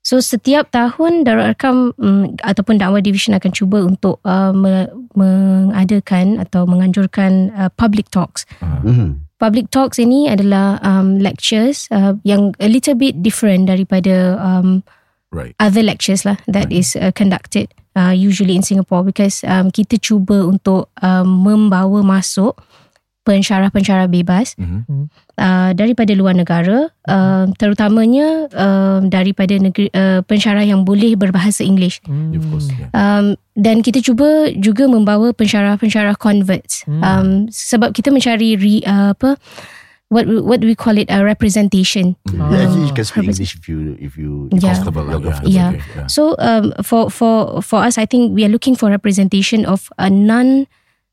[0.00, 6.40] So setiap tahun Darul Arkam um, ataupun dakwah division akan cuba untuk uh, me- mengadakan
[6.40, 8.48] atau menganjurkan uh, public talks.
[8.62, 9.28] Mhm.
[9.40, 14.84] Public talks ini adalah um, lectures uh, yang a little bit different daripada um,
[15.30, 15.54] Right.
[15.62, 16.82] other lectures lah that Right.
[16.82, 22.58] is uh, conducted uh, usually in Singapore because um, kita cuba untuk um, membawa masuk
[23.22, 25.12] pensyarah-pensyarah bebas Mhm.
[25.36, 32.00] uh, daripada luar negara uh, terutamanya uh, daripada negeri uh, pensyarah yang boleh berbahasa English
[32.02, 32.32] Hmm.
[32.32, 32.68] Of course.
[32.70, 32.88] Yeah.
[32.92, 37.02] um, dan kita cuba juga membawa pensyarah-pensyarah converts Hmm.
[37.02, 39.36] um, sebab kita mencari re, uh, apa
[40.08, 43.54] what we- what do we call it a representation Yeah, actually you can speak English
[43.54, 44.74] if you if you Yeah.
[44.74, 45.12] Comfortable lah.
[45.12, 45.22] Yeah.
[45.22, 45.52] comfortable.
[45.52, 45.70] Yeah.
[45.70, 46.08] Okay, yeah.
[46.08, 50.08] So um, for for for us, I think we are looking for representation of a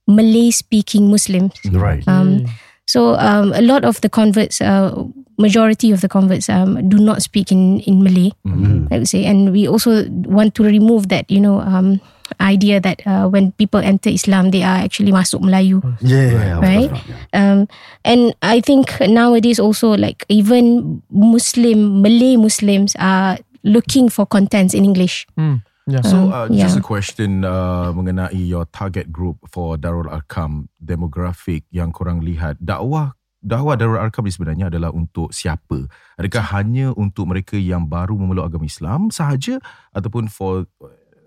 [0.08, 1.53] non-Malay speaking Muslims.
[1.72, 2.08] Right.
[2.08, 2.45] Um,
[2.86, 5.03] so um, a lot of the converts uh,
[5.38, 8.32] majority of the converts um, do not speak in in Malay.
[8.47, 8.88] Mm-hmm.
[8.91, 11.99] I would say, and we also want to remove that you know um,
[12.39, 15.84] idea that uh, when people enter Islam, they are actually masuk Melayu.
[16.01, 16.91] Yeah, yeah, of Right.
[16.91, 17.20] yeah.
[17.36, 17.68] Um,
[18.08, 24.88] and I think nowadays also like even Muslim Malay Muslims are looking for contents in
[24.88, 25.28] English.
[25.36, 25.60] Hmm.
[25.88, 26.03] Yeah.
[26.03, 26.67] So uh, yeah.
[26.67, 32.59] just a question uh, mengenai your target group for Darul Arkam demographic yang korang lihat
[32.59, 35.88] dakwah dakwah Darul Arkam ni sebenarnya adalah untuk siapa?
[36.19, 39.63] Adakah hanya untuk mereka yang baru memeluk agama Islam sahaja
[39.95, 40.67] ataupun for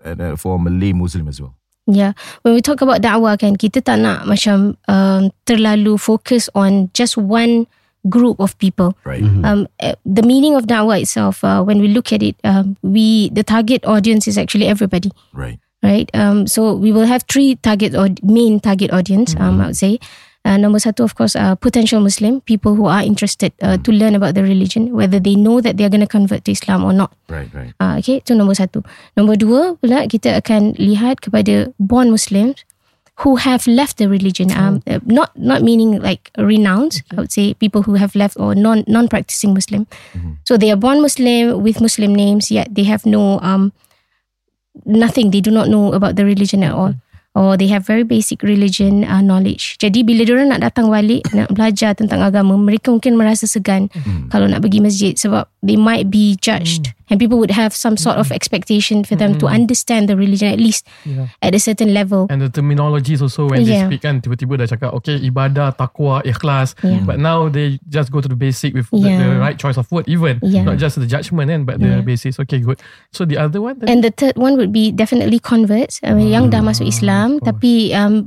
[0.05, 1.57] uh, for Malay Muslim as well?
[1.89, 2.13] Yeah,
[2.45, 7.17] when we talk about dakwah kan, kita tak nak macam um, terlalu focus on just
[7.17, 7.65] one
[8.09, 8.97] group of people.
[9.03, 9.21] Right.
[9.21, 13.29] Um, eh, the meaning of dakwah itself, uh, when we look at it, um, we
[13.29, 15.11] the target audience is actually everybody.
[15.33, 15.59] Right.
[15.83, 16.09] right?
[16.13, 19.35] Um, so we will have three target or main target audience.
[19.37, 19.99] Um, I would say.
[20.41, 24.17] Uh, number satu, of course, uh, potential Muslim people who are interested uh, to learn
[24.17, 26.89] about the religion, whether they know that they are going to convert to Islam or
[26.89, 27.13] not.
[27.29, 27.69] Right, right.
[27.77, 28.81] Uh, okay, itu nombor satu.
[29.13, 32.65] Nombor dua pula kita akan lihat kepada born Muslims
[33.19, 34.51] who have left the religion.
[34.51, 37.03] Um, uh, not not meaning like renounced.
[37.11, 39.85] I would say people who have left or non non practicing Muslim.
[40.47, 43.73] So they are born Muslim with Muslim names, yet they have no um
[44.87, 45.31] nothing.
[45.31, 46.95] They do not know about the religion at all.
[47.31, 49.79] Or they have very basic religion uh, knowledge.
[49.79, 53.87] Jadi bila diorang nak datang balik nak belajar tentang agama, mereka mungkin merasa segan
[54.27, 58.17] kalau nak pergi masjid sebab they might be judged and people would have some sort
[58.17, 61.27] of expectation for them to understand the religion at least Yeah.
[61.43, 62.25] at a certain level.
[62.33, 63.85] And the terminologies also when Yeah.
[63.85, 66.73] they speak kan tiba-tiba dah cakap okay ibadah, takwa, ikhlas.
[66.81, 67.03] Yeah.
[67.05, 69.21] But now they just go to the basic with the, Yeah.
[69.21, 70.39] the right choice of word even.
[70.41, 70.65] Yeah.
[70.65, 71.99] Not just the judgment kan but Yeah.
[71.99, 72.39] the basics.
[72.41, 72.81] Okay good.
[73.13, 73.77] So the other one?
[73.85, 77.93] And the third one would be definitely converts I mean, yang dah masuk Islam tapi
[77.93, 78.25] um,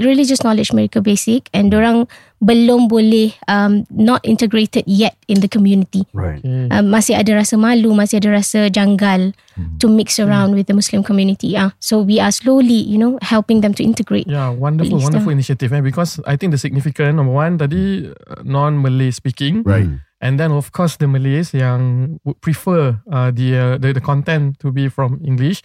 [0.00, 2.06] religious knowledge mereka basic and orang
[2.40, 6.08] belum boleh um, not integrated yet in the community.
[6.16, 6.40] Right.
[6.40, 6.72] okay.
[6.72, 9.36] Um, masih ada rasa malu, masih ada rasa janggal
[9.76, 11.52] to mix around with the Muslim community.
[11.52, 14.24] Ah, so we are slowly, you know, helping them to integrate.
[14.24, 15.36] Yeah, wonderful, East, wonderful ah.
[15.36, 15.72] initiative.
[15.72, 15.84] Eh?
[15.84, 20.00] Because I think the significant number one tadi uh, non-Malay speaking, Right.
[20.24, 24.56] and then of course the Malays yang would prefer uh, the, uh, the the content
[24.64, 25.60] to be from English,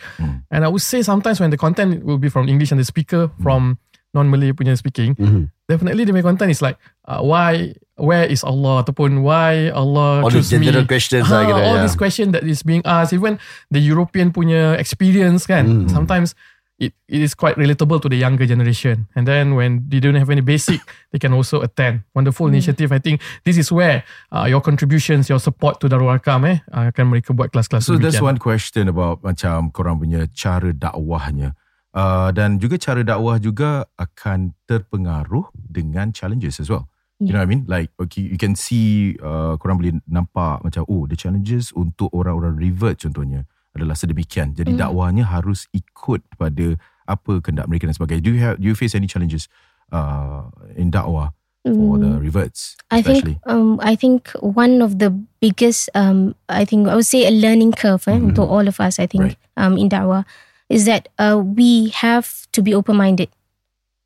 [0.51, 3.31] and I would say sometimes when the content will be from English and the speaker
[3.39, 3.79] from
[4.15, 5.51] non-Malay punya speaking, Mhm.
[5.67, 10.31] definitely the main content is like uh, why where is Allah ataupun why Allah All
[10.31, 11.83] choose me general questions Ah, lah kira, all yeah.
[11.83, 13.35] these question that is being asked even
[13.67, 15.87] the European punya experience kan Mm.
[15.87, 16.31] sometimes
[16.75, 20.27] it, it is quite relatable to the younger generation and then when they don't have
[20.27, 20.83] any basic
[21.15, 25.39] they can also attend wonderful initiative I think this is where uh, your contributions your
[25.39, 28.27] support to Darul Arkam eh akan mereka buat kelas-kelas So that's demikian.
[28.35, 31.55] one question about macam korang punya cara dakwahnya.
[31.95, 36.91] Uh, dan juga cara dakwah juga akan terpengaruh dengan challenges as well.
[37.23, 37.63] You know what I mean?
[37.71, 42.59] Like okay, you can see uh, korang boleh nampak macam oh the challenges untuk orang-orang
[42.59, 44.51] revert contohnya adalah sedemikian.
[44.51, 46.75] Jadi dakwahnya harus ikut pada
[47.07, 48.19] apa kehendak mereka dan sebagainya.
[48.27, 49.47] Do you have do you face any challenges
[49.95, 51.31] uh, in dakwah
[51.63, 53.39] for the reverts I especially?
[53.39, 57.31] think um, I think one of the biggest um, I think I would say a
[57.31, 59.39] learning curve eh, untuk all of us I think Right.
[59.55, 60.27] um, in da'wah
[60.69, 63.29] is that uh, we have to be open minded.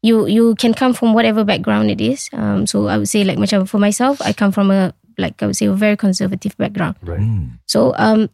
[0.02, 2.30] You you can come from whatever background it is.
[2.32, 5.48] Um, so I would say like macam for myself I come from a like I
[5.48, 6.96] would say a very conservative background.
[7.04, 7.20] Right.
[7.20, 7.60] Hmm.
[7.68, 8.30] So um,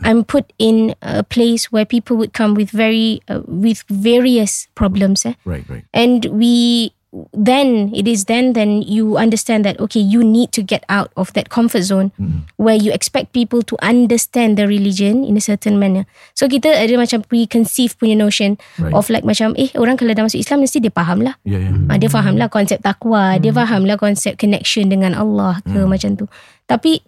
[0.00, 5.24] I'm put in a place where people would come with very uh, with various problems.
[5.24, 5.34] Eh?
[5.44, 5.84] Right, right.
[5.92, 6.92] and we
[7.30, 11.30] then it is then then you understand that okay you need to get out of
[11.38, 12.10] that comfort zone
[12.58, 16.04] where you expect people to understand the religion in a certain manner.
[16.34, 18.90] So kita ada macam preconceived punya notion Right.
[18.90, 21.38] of like macam eh orang kalau dah masuk Islam mesti dia faham lah.
[21.46, 21.86] Yeah, yeah.
[21.86, 26.18] Ah, dia faham lah konsep takwa dia faham lah konsep connection dengan Allah ke macam
[26.18, 26.26] tu.
[26.66, 26.98] Tapi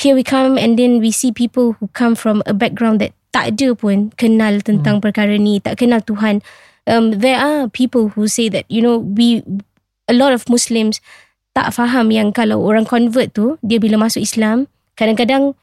[0.00, 3.54] here we come and then we see people who come from a background that tak
[3.54, 6.40] ada pun kenal tentang perkara ni tak kenal Tuhan
[6.90, 9.46] um, there are people who say that you know we
[10.10, 10.98] a lot of Muslims
[11.54, 15.54] tak faham yang kalau orang convert tu dia bila masuk Islam kadang-kadang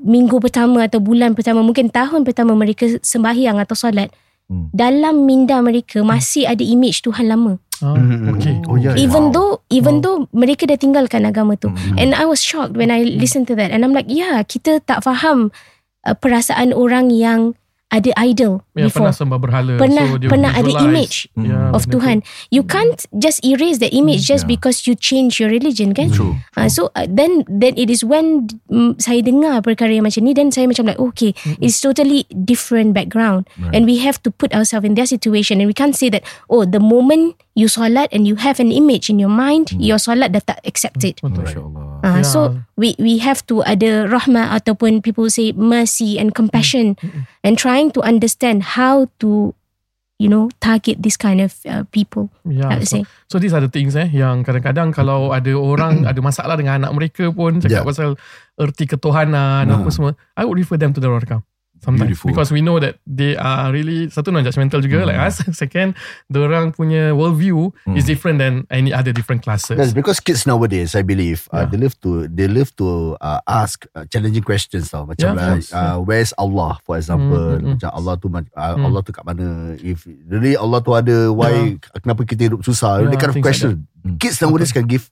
[0.00, 4.08] minggu pertama atau bulan pertama mungkin tahun pertama mereka sembahyang atau solat
[4.50, 4.66] Hmm.
[4.74, 8.34] dalam minda mereka masih ada image Tuhan lama Mhm.
[8.34, 8.98] okay Oh yeah.
[8.98, 9.32] even wow.
[9.32, 11.94] though even though mereka dah tinggalkan agama tu Mm-hmm.
[11.94, 15.06] and I was shocked when I listened to that and I'm like yeah kita tak
[15.06, 15.54] faham
[16.02, 17.54] uh, perasaan orang yang
[17.90, 19.02] ada idol Ya, before.
[19.02, 21.90] pernah sembah berhala Pernah- dia pernah ada image Ya, of benda tu.
[21.98, 22.16] Tuhan.
[22.48, 24.54] You can't just erase that image just Yeah.
[24.54, 26.14] because you change your religion kan?
[26.14, 26.38] True.
[26.54, 30.32] Uh, so uh, then then it is when mm, saya dengar perkara yang macam ni
[30.32, 33.50] then saya macam like okay it's totally different background.
[33.58, 33.74] Right.
[33.74, 35.58] and we have to put ourselves in their situation.
[35.58, 39.10] And we can't say that oh the moment you solat and you have an image
[39.10, 39.82] in your mind, Hmm.
[39.82, 41.18] your solat dah tak accepted.
[41.20, 41.42] Allah.
[42.00, 42.24] Uh, Yeah.
[42.24, 42.38] So
[42.76, 46.96] we we have to ada rahmah ataupun people say mercy and compassion
[47.42, 49.52] and trying to understand how to
[50.16, 52.28] you know target this kind of uh, people.
[52.44, 53.02] Yeah, I would so, say.
[53.28, 56.92] so these are the things eh yang kadang-kadang kalau ada orang ada masalah dengan anak
[56.92, 57.88] mereka pun cakap Yeah.
[57.88, 58.08] pasal
[58.56, 59.80] erti ketuhanan Ah.
[59.80, 61.40] apa semua, I would refer them to the Rakam.
[61.80, 62.28] Sometimes Beautiful.
[62.28, 65.40] because we know that they are really satu non judgmental juga like us.
[65.56, 65.96] Second,
[66.28, 69.80] orang punya worldview is different than any other different classes.
[69.80, 71.68] That's because kids nowadays, I believe, uh, Yeah.
[71.72, 75.08] they live to they live to uh, ask uh, challenging questions tau.
[75.08, 77.56] Macam Yeah, like, yes, uh, where's Allah, for example.
[77.56, 77.72] Mm, mm, mm.
[77.80, 78.44] Macam Allah tu uh,
[78.76, 78.84] Mm.
[78.84, 79.74] Allah tu kat mana?
[79.80, 83.00] If really Allah tu ada, why kenapa kita hidup susah?
[83.00, 83.88] Yeah, that kind of like question.
[84.04, 84.20] Mm.
[84.20, 85.08] Kids nowadays can give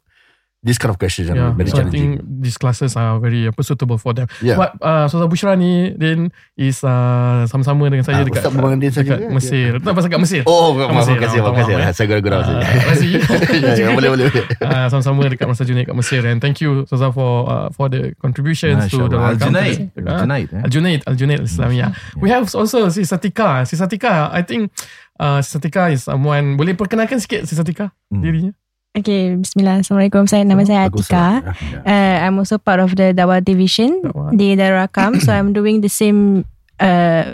[0.59, 2.19] this kind of questions Yeah, very so I challenging.
[2.19, 4.27] think these classes are very apa, suitable for them.
[4.43, 4.59] Yeah.
[4.59, 8.91] But uh, Saudara Bushra ni Din is uh, sama-sama dengan saya Ah, dekat Ustaz Din
[8.91, 9.31] saja dekat ke?
[9.31, 9.71] Mesir.
[9.79, 10.43] Tak pasal kat Mesir.
[10.45, 11.73] Oh, Kat terima Mesir, kasih, ah, terima kasih.
[11.73, 11.95] faham, eh?
[11.95, 12.67] Saya Ah, maksudnya.
[12.67, 13.09] terima kasih.
[13.55, 14.25] Ya, ya, boleh, boleh.
[14.29, 14.45] boleh.
[14.67, 18.11] uh, sama-sama dekat masa Junaid kat Mesir and thank you Saza for uh, for the
[18.19, 19.35] contributions Masya to the Allah.
[19.35, 19.47] World Cup.
[19.55, 19.79] Al-Junaid.
[20.03, 20.63] Ah, Al-Junaid, eh?
[20.67, 24.75] Al-Junaid Al-Junaid Islamiyah we have also si Satika si Satika I think
[25.17, 28.25] uh, si Satika is someone boleh perkenalkan sikit si Satika Hmm.
[28.25, 28.53] dirinya
[28.99, 29.81] Okay, Bismillah.
[29.81, 30.27] Assalamualaikum.
[30.27, 31.55] Saya nama saya Atika.
[31.87, 35.23] Uh, I'm also part of the Dawah division di Darakam.
[35.23, 36.43] so I'm doing the same
[36.77, 37.31] uh,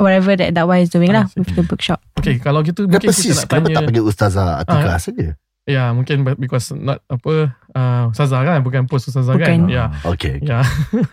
[0.00, 1.38] whatever that Dawah is doing lah see.
[1.38, 2.00] with the bookshop.
[2.16, 3.34] okay kalau gitu mungkin kita persis.
[3.34, 4.98] nak Kenapa tanya tak panggil Ustazah Atika Ah.
[4.98, 5.28] saja?
[5.62, 9.68] ya mungkin because not apa uh, Saza kan bukan post Saza kan Bukan.
[9.68, 10.38] ya Okay.
[10.40, 10.60] ya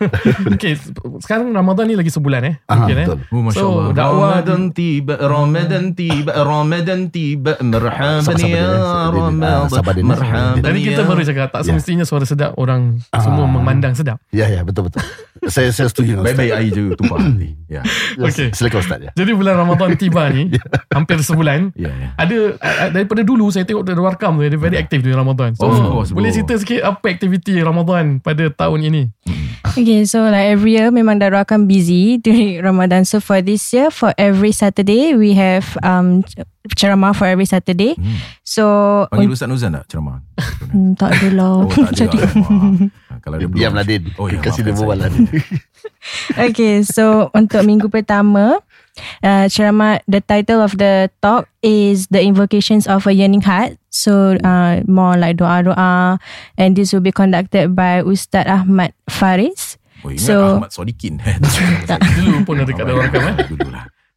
[0.50, 0.76] okay
[1.18, 3.18] sekarang Ramadan ni lagi sebulan eh Ah, mungkin eh betul.
[3.30, 3.92] Oh, Masya So, Allah.
[3.92, 7.52] dakwah Ramadan tiba, Ramadan tiba, Ramadan tiba.
[7.60, 9.92] Merhaban ya ah, dia Ramadan.
[9.92, 10.02] ni.
[10.02, 11.06] Merhaban Tadi kita ya.
[11.06, 11.66] baru cakap tak Ya.
[11.66, 13.20] semestinya suara sedap orang Ah.
[13.20, 14.18] semua memandang sedap.
[14.30, 15.02] Ya, ya, betul, betul.
[15.46, 16.20] saya saya setuju.
[16.20, 17.56] Baik-baik air je tumpah nanti.
[17.66, 17.80] Ya.
[18.16, 18.52] Okay.
[18.52, 19.00] Silakan Ustaz.
[19.00, 19.10] Ya.
[19.14, 20.52] Jadi bulan Ramadan tiba ni
[20.94, 21.72] hampir sebulan.
[21.74, 22.08] Ya, ya.
[22.16, 22.36] Ada
[22.90, 25.54] daripada dulu saya tengok dari Warkam tu dia very aktif di Ramadan.
[25.54, 26.36] So course, boleh bro.
[26.50, 29.02] Cerita sikit apa aktiviti Ramadan pada tahun ini?
[29.70, 33.06] Okay, so like every year memang Darakam busy during Ramadan.
[33.06, 36.26] So for this year, for every Saturday, we have um
[36.74, 37.94] ceramah for every Saturday.
[37.94, 38.18] Hmm.
[38.42, 38.64] So
[39.14, 40.26] Panggil Ustaz Nuzan tak ceramah?
[40.74, 41.70] Hmm, tak adalah.
[41.70, 42.18] Oh, tak ada.
[42.34, 43.22] Maaf.
[43.22, 44.10] Kalau dia Diam Nadine.
[44.18, 45.06] Oh, ya, Kasih dia berbual.
[45.06, 45.28] Nadine.
[46.36, 48.56] Okay, so untuk minggu pertama,
[49.22, 53.76] uh, ceramah the title of the talk is the invocations of a yearning heart.
[53.90, 56.18] So uh, more like doa-doa,
[56.56, 59.76] and this will be conducted by Ustaz Ahmad Faris.
[60.00, 61.20] Oh, ingat So- Ahmad Sodikin.
[62.16, 63.34] Dulu pun ada dekat dalam Warkam eh.
[63.50, 63.69] Dulu.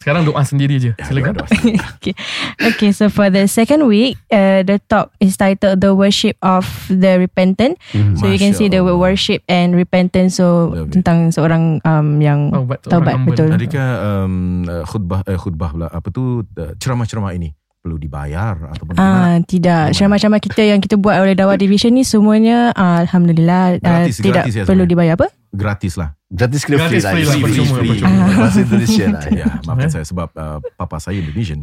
[0.03, 0.91] Sekarang doa sendiri je.
[0.99, 1.39] Ya, Silakan.
[1.95, 2.11] okay.
[2.59, 7.15] okay, so for the second week, uh, the talk is titled "The Worship of the
[7.23, 7.79] Repentant."
[8.19, 10.35] So you can Masya see the word worship and repentance.
[10.35, 10.99] So Love it.
[10.99, 13.47] tentang seorang um yang Taubat, betul.
[13.47, 19.43] Adakah um, khutbah eh, khutbah pula apa tu uh, ceramah-ceramah ini perlu dibayar ataupun Ah
[19.43, 24.23] tidak Ceramah-ceramah kita yang kita buat oleh Dawah Division ni semuanya ah, Alhamdulillah ah, Gratis,
[24.23, 25.27] tidak gratis ya perlu dibayar apa?
[25.53, 26.17] gratis lah.
[26.33, 27.33] Gratis kena Gratis free free lah.
[27.37, 27.89] Free, percuma, free.
[27.93, 28.25] percuma.
[28.41, 29.21] Bahasa Indonesia lah.
[29.29, 31.61] Ya, maafkan saya sebab uh, papa saya Indonesian.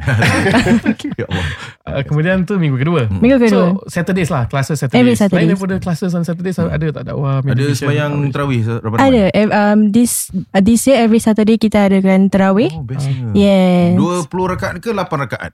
[1.19, 1.47] ya Allah.
[1.83, 3.11] Uh, kemudian tu minggu kedua.
[3.11, 3.83] Minggu kedua.
[3.83, 5.43] So Saturdays lah Classes Saturdays Every Saturdays.
[5.43, 8.31] Selain daripada classes on Saturdays Ada tak dakwah Ada sembahyang outreach?
[8.31, 8.61] terawih?
[8.79, 13.35] Ada eh, um, This uh, This year every Saturday Kita adakan terawih Oh, bestnya.
[13.35, 15.53] Yes 20 rakaat ke 8 rakaat?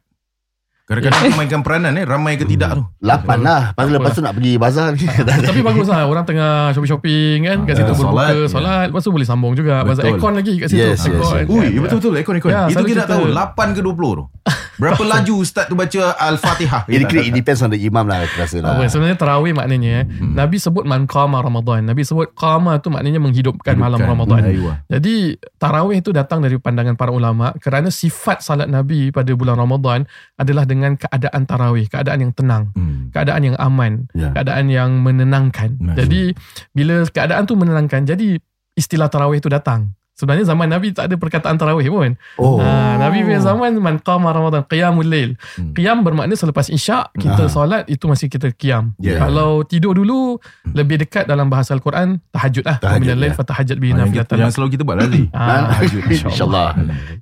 [0.87, 2.83] Kadang-kadang aku mainkan peranan eh ramai ke tidak tu.
[3.01, 3.63] Lapan lah.
[3.73, 5.03] Lepas lepas tu nak pergi bazar ni.
[5.51, 8.47] Tapi bagus lah Orang tengah shopping-shopping kan Kat situ Ah, berbuka solat.
[8.49, 10.11] Solat Lepas tu boleh sambung juga Pasal Betul.
[10.15, 11.35] aircon lagi kat situ Yes, yes, Aircon, yes.
[11.43, 11.45] kan?
[11.51, 12.49] Ui, betul-betul ekon-ekon.
[12.49, 14.25] Ya, Itu selalu kita kita- tahu 8 ke 20 tu.
[14.77, 16.85] Berapa laju ustaz tu baca Al-Fatihah?
[16.87, 18.23] Ini kira it depends on the imam lah.
[18.23, 18.77] Aku rasa lah.
[18.77, 20.33] Apa, sebenarnya tarawih maknanya eh, Hmm.
[20.33, 21.83] Nabi sebut man qama Ramadan.
[21.83, 24.13] Nabi sebut qama tu maknanya menghidupkan malam Hidupkan.
[24.13, 24.41] Ramadan.
[24.45, 24.73] Aywa.
[24.87, 25.15] Jadi
[25.57, 30.05] tarawih itu datang dari pandangan para ulama kerana sifat salat Nabi pada bulan Ramadan
[30.37, 33.09] adalah dengan keadaan tarawih, keadaan yang tenang, Hmm.
[33.11, 34.31] keadaan yang aman, Ya.
[34.31, 35.81] keadaan yang menenangkan.
[35.81, 36.23] Masya Jadi
[36.71, 38.37] bila keadaan tu menenangkan, jadi
[38.73, 39.96] istilah tarawih itu datang.
[40.17, 42.17] Sebenarnya zaman Nabi tak ada perkataan tarawih pun.
[42.35, 42.57] Oh.
[42.57, 45.37] Ha, Nabi punya zaman man qama Ramadan qiyamul lail.
[45.55, 45.71] Hmm.
[45.71, 47.53] Qiyam bermakna selepas isyak kita Ah.
[47.53, 48.97] solat itu masih kita qiyam.
[48.97, 49.21] Yeah.
[49.21, 52.81] Kalau tidur dulu lebih dekat dalam bahasa Al-Quran tahajud lah.
[52.81, 53.37] Tahajud, Tahajud lail ya.
[53.37, 54.37] fatahajat bihi Ah, yang, kita, nafilatan.
[54.41, 55.23] yang selalu kita buat lagi.
[55.31, 56.69] Ah, Tahajud, InsyaAllah.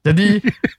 [0.00, 0.26] Jadi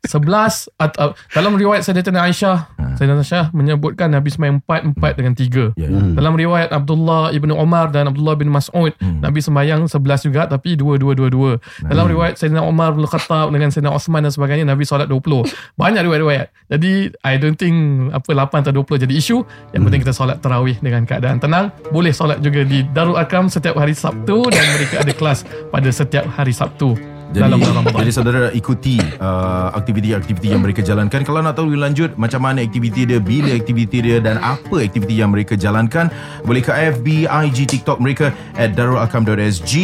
[0.04, 2.58] 11 atau dalam riwayat Sayyidatina Aisyah,
[2.96, 5.76] Sayyidatina Aisyah menyebutkan Nabi sembahyang 4 4 dengan 3.
[5.76, 5.90] Ya.
[5.90, 6.14] Hmm.
[6.14, 9.20] Dalam riwayat Abdullah ibnu Umar dan Abdullah bin Mas'ud, Hmm.
[9.20, 11.60] Nabi sembahyang 11 juga tapi 2 2 2 2.
[11.84, 15.48] Dalam riwayat Sayyidina Umar bin Khattab dengan Sayyidina Osman dan sebagainya Nabi solat 20.
[15.80, 16.48] Banyak riwayat-riwayat.
[16.70, 19.42] Jadi I don't think apa 8 atau 20 jadi isu.
[19.72, 21.72] Yang penting kita solat tarawih dengan keadaan tenang.
[21.90, 26.28] Boleh solat juga di Darul Akram setiap hari Sabtu dan mereka ada kelas pada setiap
[26.34, 27.15] hari Sabtu.
[27.36, 28.00] Dalam bulan Ramadan.
[28.06, 31.28] Jadi saudara ikuti uh, aktiviti-aktiviti yang mereka jalankan.
[31.28, 35.20] Kalau nak tahu lebih lanjut macam mana aktiviti dia, bila aktiviti dia dan apa aktiviti
[35.20, 36.08] yang mereka jalankan,
[36.48, 39.76] boleh ke FB, IG, TikTok mereka at darulakam.sg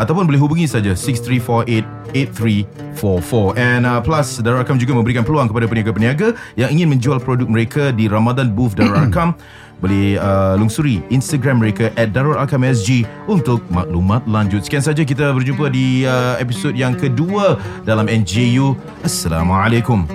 [0.00, 3.58] ataupun boleh hubungi saja 6348-8344.
[3.60, 7.92] And uh, plus Darul Arkam juga memberikan peluang kepada peniaga-peniaga yang ingin menjual produk mereka
[7.92, 9.34] di Ramadan Booth Darul Arkam
[9.84, 14.64] boleh uh, lungsuri Instagram mereka at Darul Arkam SG untuk maklumat lanjut.
[14.64, 18.76] Sekian saja kita berjumpa di uh, episod yang kedua dalam NJU.
[19.04, 20.08] Assalamualaikum.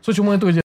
[0.00, 0.58] So cuma itu je